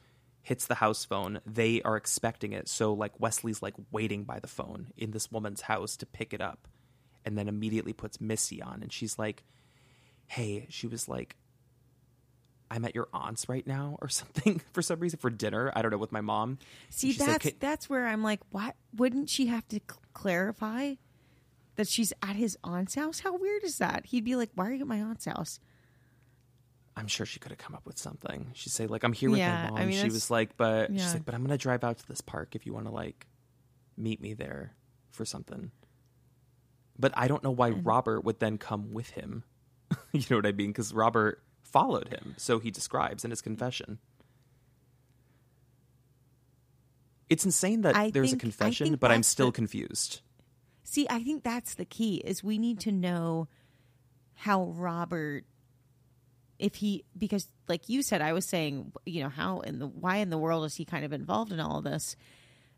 [0.42, 1.40] hits the house phone.
[1.46, 2.68] They are expecting it.
[2.68, 6.40] So like Wesley's like waiting by the phone in this woman's house to pick it
[6.40, 6.68] up,
[7.24, 9.44] and then immediately puts Missy on, and she's like,
[10.26, 11.36] "Hey," she was like.
[12.68, 15.72] I'm at your aunt's right now, or something for some reason for dinner.
[15.76, 16.58] I don't know with my mom.
[16.90, 20.94] See, that's said, that's where I'm like, why wouldn't she have to cl- clarify
[21.76, 23.20] that she's at his aunt's house?
[23.20, 24.06] How weird is that?
[24.06, 25.60] He'd be like, "Why are you at my aunt's house?"
[26.96, 28.50] I'm sure she could have come up with something.
[28.54, 30.90] She'd say like, "I'm here with yeah, my mom." I mean, she was like, "But
[30.90, 31.02] yeah.
[31.02, 33.26] she's like, but I'm gonna drive out to this park if you want to like
[33.96, 34.74] meet me there
[35.10, 35.70] for something."
[36.98, 37.84] But I don't know why and...
[37.84, 39.44] Robert would then come with him.
[40.12, 40.68] you know what I mean?
[40.68, 43.98] Because Robert followed him, so he describes in his confession.
[47.28, 49.52] It's insane that I there's think, a confession, but I'm still the...
[49.52, 50.20] confused.
[50.84, 53.48] See, I think that's the key is we need to know
[54.34, 55.44] how Robert
[56.58, 60.16] if he because like you said i was saying you know how in the why
[60.16, 62.16] in the world is he kind of involved in all of this?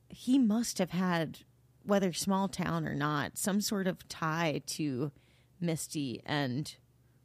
[0.08, 1.40] He must have had
[1.82, 5.12] whether small town or not some sort of tie to
[5.60, 6.76] misty and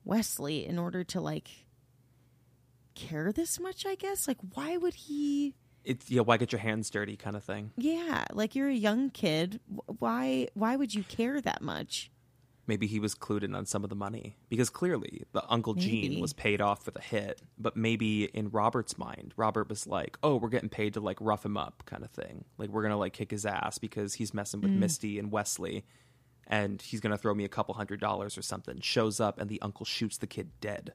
[0.06, 1.50] wesley in order to like
[2.96, 4.28] care this much i guess?
[4.28, 7.72] Like why would he it's yeah why get your hands dirty kind of thing.
[7.78, 9.60] Yeah like you're a young kid.
[10.00, 12.12] Why why would you care that much
[12.68, 15.88] maybe he was clued in on some of the money because clearly the uncle maybe.
[15.88, 20.18] gene was paid off for the hit but maybe in robert's mind robert was like
[20.24, 22.98] oh we're getting paid to like rough him up kind of thing like we're gonna
[22.98, 24.80] like kick his ass because he's messing with mm.
[24.80, 25.84] misty and wesley
[26.48, 29.62] and he's gonna throw me a couple hundred dollars or something shows up and the
[29.62, 30.94] uncle shoots the kid dead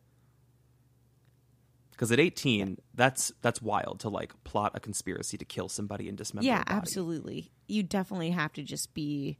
[1.90, 2.74] because at 18 yeah.
[2.94, 7.50] that's that's wild to like plot a conspiracy to kill somebody and dismember yeah absolutely
[7.66, 9.38] you definitely have to just be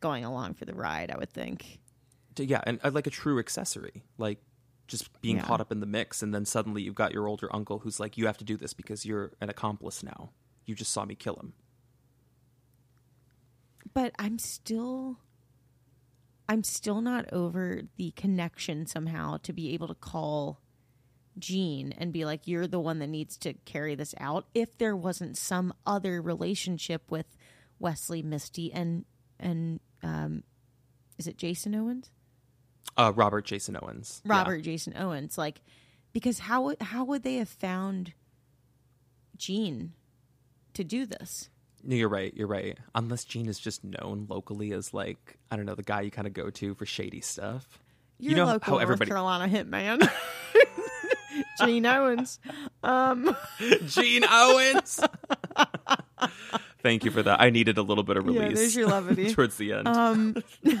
[0.00, 1.10] going along for the ride.
[1.10, 1.80] I would think.
[2.36, 4.38] Yeah, and uh, like a true accessory, like
[4.86, 5.44] just being yeah.
[5.44, 8.16] caught up in the mix, and then suddenly you've got your older uncle who's like,
[8.16, 10.30] "You have to do this because you're an accomplice now.
[10.64, 11.52] You just saw me kill him."
[13.92, 15.18] But I'm still.
[16.48, 20.60] I'm still not over the connection somehow to be able to call
[21.38, 24.46] Gene and be like, you're the one that needs to carry this out.
[24.54, 27.26] If there wasn't some other relationship with
[27.78, 29.04] Wesley, Misty, and
[29.40, 30.44] and um,
[31.18, 32.10] is it Jason Owens?
[32.96, 34.22] Uh, Robert Jason Owens.
[34.24, 34.38] Yeah.
[34.38, 35.60] Robert Jason Owens, like
[36.12, 38.12] because how would how would they have found
[39.36, 39.92] Gene
[40.74, 41.48] to do this?
[41.82, 42.32] No, you're right.
[42.36, 42.78] You're right.
[42.94, 46.26] Unless Gene is just known locally as like I don't know the guy you kind
[46.26, 47.80] of go to for shady stuff.
[48.18, 50.10] You're you know local how North everybody Carolina hitman,
[51.64, 52.38] Gene Owens.
[52.82, 53.34] Um,
[53.86, 55.00] Gene Owens.
[56.82, 57.40] Thank you for that.
[57.40, 59.32] I needed a little bit of yeah, release there's your levity.
[59.34, 59.88] towards the end.
[59.88, 60.78] Um, well,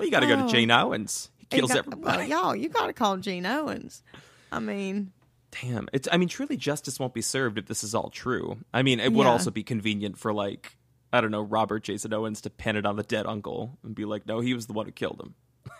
[0.00, 0.48] you got to go to oh.
[0.48, 1.30] Gene Owens.
[1.38, 2.28] He kills got- everybody.
[2.28, 4.02] well, y'all, you got to call Gene Owens.
[4.50, 5.12] I mean,
[5.60, 5.88] Damn.
[5.92, 6.08] It's.
[6.10, 8.58] I mean, truly, justice won't be served if this is all true.
[8.72, 10.76] I mean, it would also be convenient for like
[11.12, 14.04] I don't know Robert Jason Owens to pin it on the dead uncle and be
[14.04, 15.34] like, no, he was the one who killed him.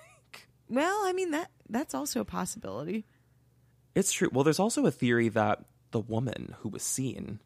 [0.68, 3.06] well, I mean that that's also a possibility.
[3.94, 4.28] It's true.
[4.30, 7.40] Well, there's also a theory that the woman who was seen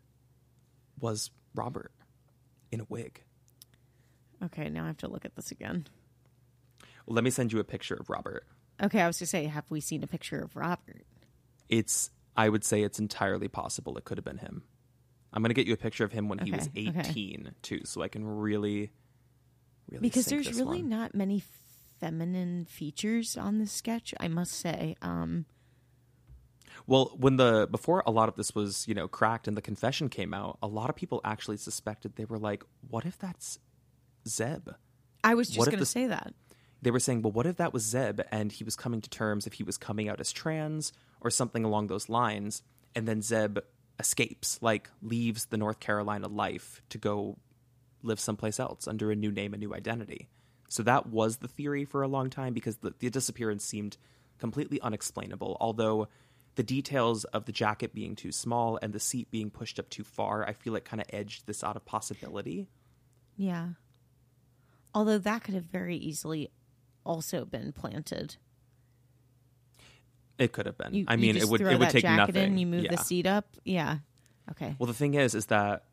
[1.01, 1.93] was Robert
[2.71, 3.23] in a wig.
[4.45, 5.87] Okay, now I have to look at this again.
[7.07, 8.45] Let me send you a picture of Robert.
[8.83, 11.07] Okay, I was to say, have we seen a picture of Robert?
[11.69, 14.65] It's I would say it's entirely possible it could have been him.
[15.33, 17.01] I'm going to get you a picture of him when he was Okay, okay.
[17.09, 18.91] 18 too so I can really
[19.89, 20.89] really Because sink there's this really one.
[20.91, 21.43] not many
[22.01, 24.97] feminine features on this sketch, I must say.
[25.01, 25.47] Um,
[26.87, 30.09] Well, when the before a lot of this was, you know, cracked and the confession
[30.09, 33.59] came out, a lot of people actually suspected they were like, what if that's
[34.27, 34.75] Zebb?
[35.25, 36.35] I was just going to say that.
[36.83, 39.47] They were saying, well, what if that was Zebb and he was coming to terms
[39.47, 42.63] if he was coming out as trans or something along those lines,
[42.95, 43.59] and then Zebb
[43.99, 47.39] escapes, like leaves the North Carolina life to go
[48.03, 50.29] live someplace else under a new name, a new identity.
[50.69, 53.97] So that was the theory for a long time because the, the disappearance seemed
[54.39, 55.57] completely unexplainable.
[55.61, 56.09] Although
[56.57, 60.05] the details of the jacket being too small and the seat being pushed up too
[60.05, 62.67] far, I feel like kind of edged this out of possibility.
[63.37, 63.69] Yeah.
[64.95, 66.51] Although that could have very easily
[67.05, 68.37] also been planted.
[70.39, 70.95] It could have been.
[70.95, 72.53] You, I mean, it would it would take jacket nothing.
[72.53, 72.97] in, you move yeah.
[72.97, 73.57] the seat up.
[73.65, 73.99] Yeah.
[74.51, 74.75] Okay.
[74.79, 75.85] Well, the thing is, is that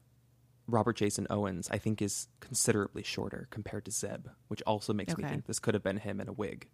[0.68, 5.24] Robert Jason Owens, I think, is considerably shorter compared to Zebb, which also makes me
[5.24, 6.68] think this could have been him in a wig.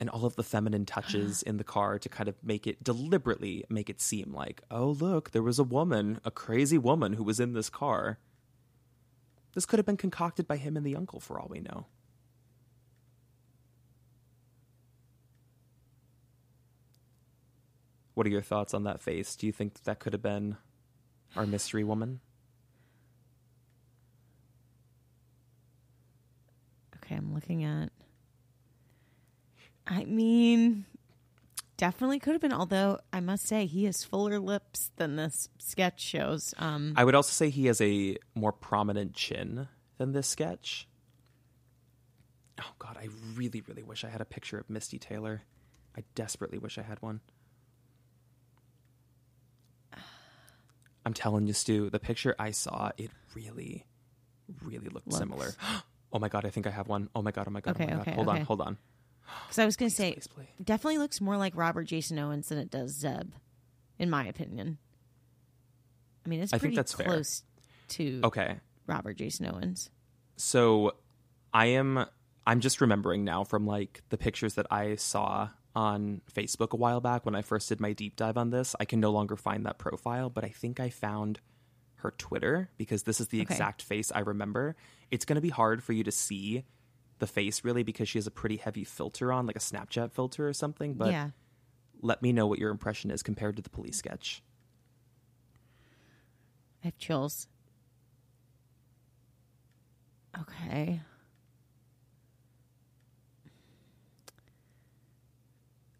[0.00, 3.64] And all of the feminine touches in the car to kind of make it deliberately
[3.68, 7.40] make it seem like, oh, look, there was a woman, a crazy woman who was
[7.40, 8.18] in this car.
[9.54, 11.86] This could have been concocted by him and the uncle, for all we know.
[18.14, 19.36] What are your thoughts on that face?
[19.36, 20.56] Do you think that, that could have been
[21.34, 22.20] our mystery woman?
[26.96, 27.90] Okay, I'm looking at.
[29.86, 30.84] I mean,
[31.76, 32.52] definitely could have been.
[32.52, 36.54] Although I must say, he has fuller lips than this sketch shows.
[36.58, 39.68] Um, I would also say he has a more prominent chin
[39.98, 40.86] than this sketch.
[42.60, 45.42] Oh god, I really, really wish I had a picture of Misty Taylor.
[45.96, 47.20] I desperately wish I had one.
[51.04, 53.86] I'm telling you, Stu, the picture I saw, it really,
[54.62, 55.52] really looked Looks- similar.
[56.14, 57.08] Oh my god, I think I have one.
[57.16, 58.00] Oh my god, oh my god, Okay, oh my god.
[58.02, 58.76] okay, hold on, hold on.
[59.44, 60.46] Because I was going to say, Please, please.
[60.62, 63.30] definitely looks more like Robert Jason Owens than it does Zebb,
[63.98, 64.78] in my opinion.
[66.24, 67.06] I mean, it's I pretty that's fair.
[67.06, 67.42] close
[67.90, 68.56] to Okay.
[68.86, 69.90] Robert Jason Owens.
[70.36, 70.92] So
[71.52, 72.04] I am
[72.46, 77.00] I'm just remembering now from like the pictures that I saw on Facebook a while
[77.00, 78.74] back when I first did my deep dive on this.
[78.80, 81.40] I can no longer find that profile, but I think I found
[81.96, 83.52] her Twitter because this is the Okay.
[83.54, 84.76] exact face I remember.
[85.10, 86.64] It's going to be hard for you to see
[87.18, 90.48] the face really because she has a pretty heavy filter on, like a Snapchat filter
[90.48, 91.30] or something, but yeah.
[92.00, 94.42] let me know what your impression is compared to the police sketch.
[96.82, 97.46] I have chills.
[100.40, 101.00] Okay.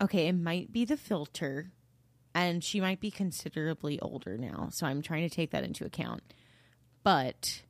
[0.02, 1.70] Okay, it might be the filter,
[2.34, 6.22] and she might be considerably older now, so I'm trying to take that into account.
[7.04, 7.62] But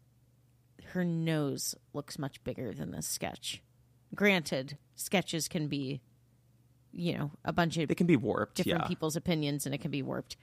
[0.92, 3.62] her nose looks much bigger than this sketch.
[4.14, 6.00] Granted, sketches can be,
[6.92, 8.88] you know, a bunch of They can be warped, different yeah.
[8.88, 10.36] people's opinions, and it can be warped.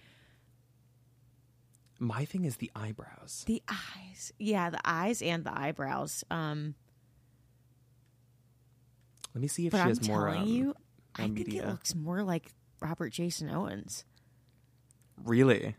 [1.99, 3.43] My thing is the eyebrows.
[3.45, 6.23] The eyes, yeah, the eyes and the eyebrows.
[6.31, 6.75] Um,
[9.35, 10.75] Let me see if she I'm has more telling um, you,
[11.15, 11.63] I more think media.
[11.63, 14.05] it looks more like Robert Jason Owens.
[15.23, 15.75] Really?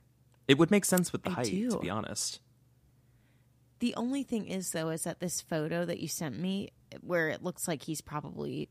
[0.47, 2.41] It would make sense with the I height, to be honest.
[3.81, 6.71] The only thing is, though, is that this photo that you sent me,
[7.01, 8.69] where it looks like he's probably,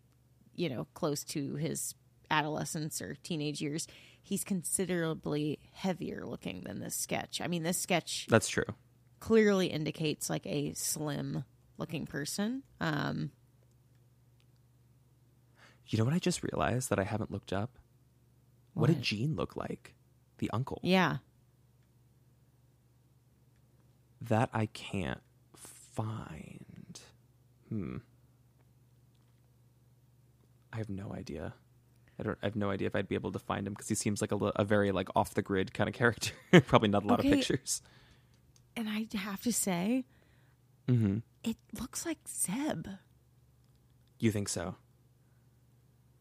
[0.55, 1.93] you know, close to his
[2.31, 3.87] adolescence or teenage years,
[4.21, 7.41] he's considerably heavier looking than this sketch.
[7.41, 8.65] I mean, this sketch That's true.
[9.19, 11.43] clearly indicates like a slim
[11.77, 12.61] looking person.
[12.79, 13.31] Um,
[15.87, 17.79] You know what I just realized that I haven't looked up?
[18.75, 19.03] What, did What?
[19.03, 19.95] Gene look like?
[20.37, 20.79] The uncle.
[20.83, 21.17] yeah.
[24.21, 25.21] That I can't
[25.55, 26.99] find.
[27.69, 27.97] Hmm.
[30.73, 31.53] I have no idea.
[32.19, 32.37] I don't.
[32.43, 34.31] I have no idea if I'd be able to find him because he seems like
[34.31, 36.33] a, a very like off the grid kind of character.
[36.67, 37.29] Probably not a lot Okay.
[37.29, 37.81] of pictures.
[38.75, 40.05] And I have to say,
[40.87, 41.17] Mm-hmm.
[41.43, 42.97] it looks like Zebb
[44.19, 44.75] You think so?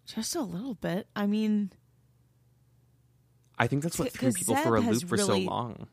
[0.06, 1.06] just a little bit.
[1.16, 1.70] I mean,
[3.58, 5.86] I think that's what threw people for a loop for so long.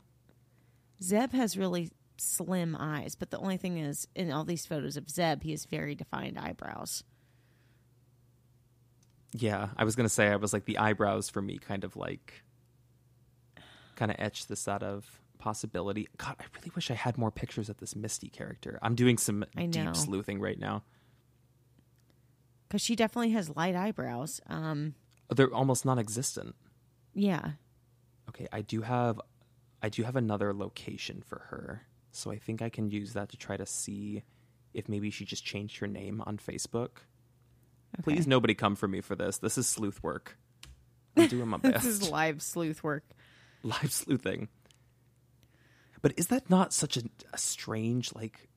[1.02, 5.06] Zebb has really slim eyes, but the only thing is, in all these photos of
[5.08, 7.04] Zebb, he has very defined eyebrows.
[9.34, 12.44] Yeah, I was gonna say I was like the eyebrows for me kind of like
[13.96, 16.08] kind of etched this out of possibility.
[16.18, 18.80] God, I really wish I had more pictures of this Misty character.
[18.82, 20.84] I'm doing some deep sleuthing right now.
[22.68, 24.42] Because she definitely has light eyebrows.
[24.48, 24.96] Um,
[25.30, 26.56] They're almost non-existent.
[27.14, 27.52] yeah.
[28.28, 29.22] Okay, I do have
[29.86, 31.84] I do have another location for her.
[32.12, 34.24] So I think I can use that to try to see
[34.74, 37.04] if maybe she just changed her name on Facebook.
[38.02, 39.38] Please nobody come for me for this.
[39.38, 40.40] This is sleuth work.
[41.16, 41.84] I'm doing my best.
[41.84, 43.04] This is live sleuth work.
[43.62, 44.48] live sleuthing.
[46.02, 48.50] But is that not such a, a strange, like,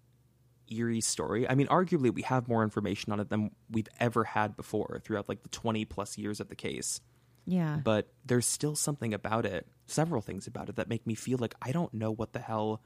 [0.70, 1.46] eerie story?
[1.46, 5.28] I mean, arguably, we have more information on it than we've ever had before throughout,
[5.28, 7.02] like, the 20 plus years of the case.
[7.48, 7.80] Yeah.
[7.82, 11.54] But there's still something about it, several things about it, that make me feel like
[11.62, 12.82] I don't know what the hell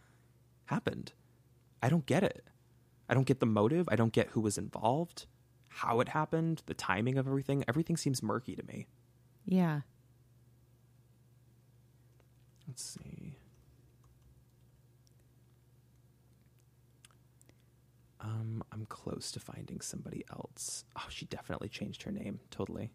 [0.66, 1.12] happened.
[1.82, 2.44] I don't get it.
[3.08, 3.88] I don't get the motive.
[3.90, 5.26] I don't get who was involved,
[5.66, 7.64] how it happened, the timing of everything.
[7.66, 8.86] Everything seems murky to me.
[9.44, 9.80] Yeah.
[12.68, 13.36] Let's see.
[18.20, 20.84] Um, I'm close to finding somebody else.
[20.96, 22.38] Oh, she definitely changed her name.
[22.52, 22.92] Totally.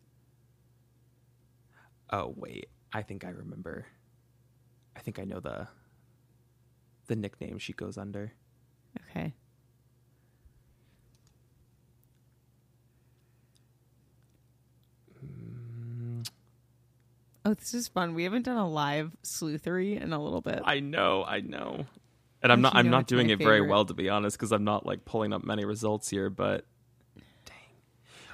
[2.10, 3.86] Oh wait, I think I remember.
[4.96, 5.68] I think I know the
[7.08, 8.34] the nickname she goes under.
[9.10, 9.34] Okay.
[15.24, 16.28] Mm,
[17.46, 18.14] Oh, this is fun.
[18.14, 20.60] We haven't done a live sleuthery in a little bit.
[20.66, 21.86] I know, I know.
[22.44, 24.86] And I'm not I'm not doing it very well to be honest because I'm not
[24.86, 26.66] like pulling up many results here, but
[27.46, 27.56] dang.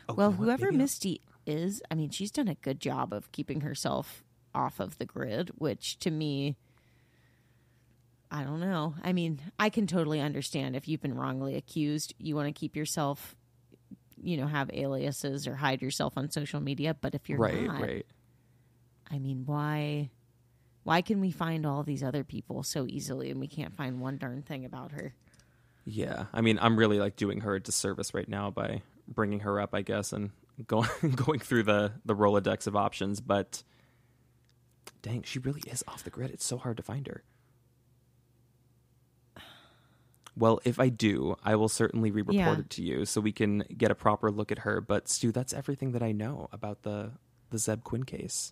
[0.09, 0.45] Oh, well, you know what?
[0.45, 4.23] whoever I'll- Misty is, I mean, she's done a good job of keeping herself
[4.53, 6.55] off of the grid, which to me,
[8.31, 8.95] I don't know.
[9.03, 12.75] I mean, I can totally understand if you've been wrongly accused, you want to keep
[12.75, 13.35] yourself,
[14.21, 16.95] you know, have aliases or hide yourself on social media.
[16.99, 18.05] But if you're right, not, right.
[19.09, 20.09] I mean, why?
[20.83, 24.17] Why can we find all these other people so easily and we can't find one
[24.17, 25.13] darn thing about her?
[25.85, 29.61] Yeah, I mean, I'm really like doing her a disservice right now by bringing her
[29.61, 30.31] up, I guess, and
[30.68, 33.20] going going through the the rolodex of options.
[33.22, 33.64] But
[35.01, 36.32] dang, she really is off the grid.
[36.32, 37.24] It's so hard to find her.
[40.36, 42.58] Well, if I do, I will certainly re-report Yeah.
[42.60, 44.82] it to you so we can get a proper look at her.
[44.82, 47.12] But Stu, that's everything that I know about the
[47.51, 48.51] the Zebb Quinn case.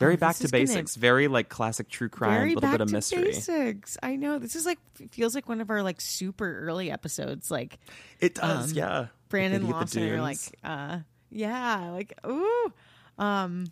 [0.00, 0.96] Very Oh, back to is gonna- basics.
[0.96, 3.22] Very like classic true crime, a Very little bit of to mystery.
[3.26, 3.96] basics.
[4.02, 4.78] I know this is like
[5.12, 7.48] feels like one of our like super early episodes.
[7.50, 7.78] Like
[8.18, 9.06] It does, Um, yeah.
[9.28, 10.98] Brandon Lady at the Lawson are like, uh,
[11.30, 12.72] yeah, like ooh,
[13.18, 13.66] um,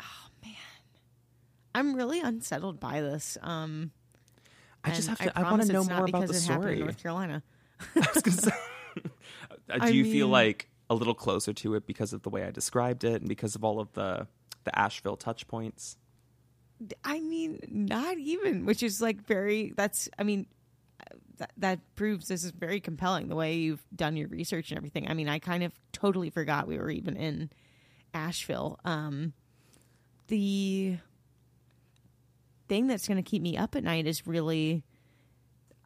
[0.00, 0.54] oh man,
[1.74, 3.36] I'm really unsettled by this.
[3.42, 3.90] Um,
[4.84, 5.38] I just have to.
[5.38, 6.78] I, want to know more about the it happened in story.
[6.78, 7.42] North Carolina.
[7.96, 8.50] I was say,
[9.02, 9.10] do
[9.68, 13.04] I you feel like a little closer to it because of the way I described
[13.04, 14.26] it and because of all of the
[14.64, 15.96] the Asheville touch points?
[17.04, 19.72] I mean, not even, which is like very.
[19.76, 20.08] That's.
[20.18, 20.46] I mean,
[21.38, 23.28] that that proves this is very compelling.
[23.28, 25.08] The way you've done your research and everything.
[25.08, 27.50] I mean, I kind of totally forgot we were even in
[28.14, 28.78] Asheville.
[28.84, 29.32] Um,
[30.28, 30.98] the
[32.68, 34.84] thing that's going to keep me up at night is really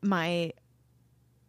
[0.02, 0.52] my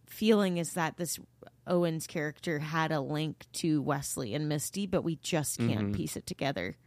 [0.07, 1.19] feeling is that this
[1.67, 6.25] Owens character had a link to Wesley and Misty, but we just can't piece it
[6.25, 6.77] together.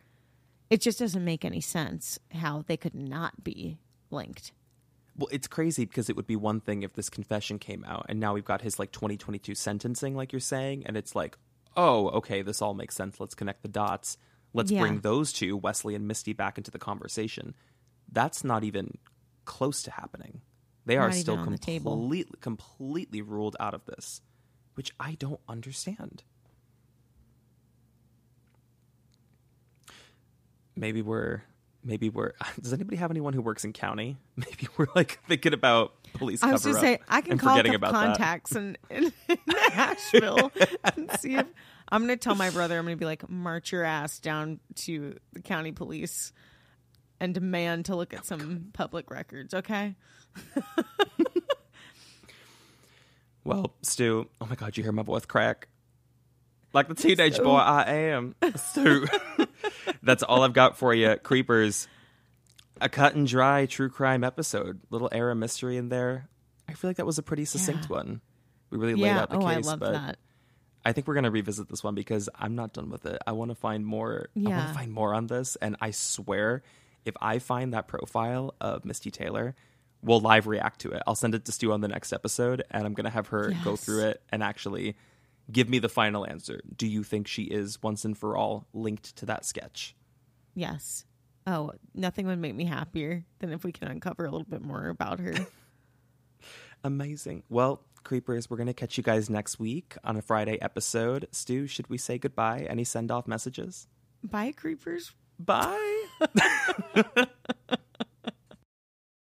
[0.70, 3.78] It just doesn't make any sense how they could not be
[4.10, 4.52] linked.
[5.18, 8.20] Well, it's crazy because it would be one thing if this confession came out and
[8.20, 11.36] now we've got his like 2022 sentencing, like you're saying, and it's like,
[11.76, 13.18] oh, okay, this all makes sense.
[13.18, 14.16] Let's connect the dots.
[14.54, 14.80] Let's Yeah.
[14.80, 17.54] bring those two, Wesley and Misty, back into the conversation.
[18.10, 18.96] That's not even
[19.44, 20.40] close to happening.
[20.86, 24.22] They are Not even still completely completely ruled out of this,
[24.74, 26.22] which I don't understand.
[30.76, 31.42] Maybe we're
[31.88, 34.16] maybe we're does anybody have anyone who works in county?
[34.36, 38.54] Maybe we're like thinking about police I was just say I can call about contacts
[38.54, 40.52] in, in, in Nashville
[40.84, 41.46] and see if
[41.88, 42.78] I'm going to tell my brother.
[42.78, 46.32] I'm going to be like, march your ass down to the county police
[47.18, 49.54] and demand to look at some public records.
[49.54, 49.96] Okay.
[53.48, 55.68] Well, Stu, oh my god, you hear my voice crack.
[56.78, 57.44] Like the teenage Stu.
[57.44, 58.34] boy I am.
[58.56, 59.06] Stu.
[60.02, 61.16] That's all I've got for you.
[61.16, 61.88] Creepers.
[62.80, 64.80] A cut and dry true crime episode.
[64.90, 66.28] Little of mystery in there.
[66.68, 67.96] I feel like that was a pretty succinct Yeah.
[67.96, 68.20] one.
[68.70, 69.66] We really laid out the Oh, case.
[69.66, 70.18] I love but that.
[70.84, 73.18] I think we're gonna revisit this one because I'm not done with it.
[73.26, 74.28] I want to find more.
[74.34, 74.48] Yeah.
[74.50, 76.62] I want to find more on this, and I swear,
[77.04, 79.54] if I find that profile of Misty Taylor,
[80.02, 81.02] we'll live react to it.
[81.06, 83.74] I'll send it to Stu on the next episode, and I'm gonna have her go
[83.76, 84.96] through it and actually
[85.50, 86.60] give me the final answer.
[86.76, 89.94] Do you think she is once and for all linked to that sketch?
[90.54, 91.04] Yes.
[91.46, 94.88] Oh, nothing would make me happier than if we can uncover a little bit more
[94.88, 95.34] about her.
[96.84, 97.42] Amazing.
[97.48, 101.26] Well, creepers, we're gonna catch you guys next week on a Friday episode.
[101.32, 102.66] Stu, should we say goodbye?
[102.68, 103.88] Any send off messages?
[104.22, 105.12] Bye, creepers.
[105.38, 106.06] Bye.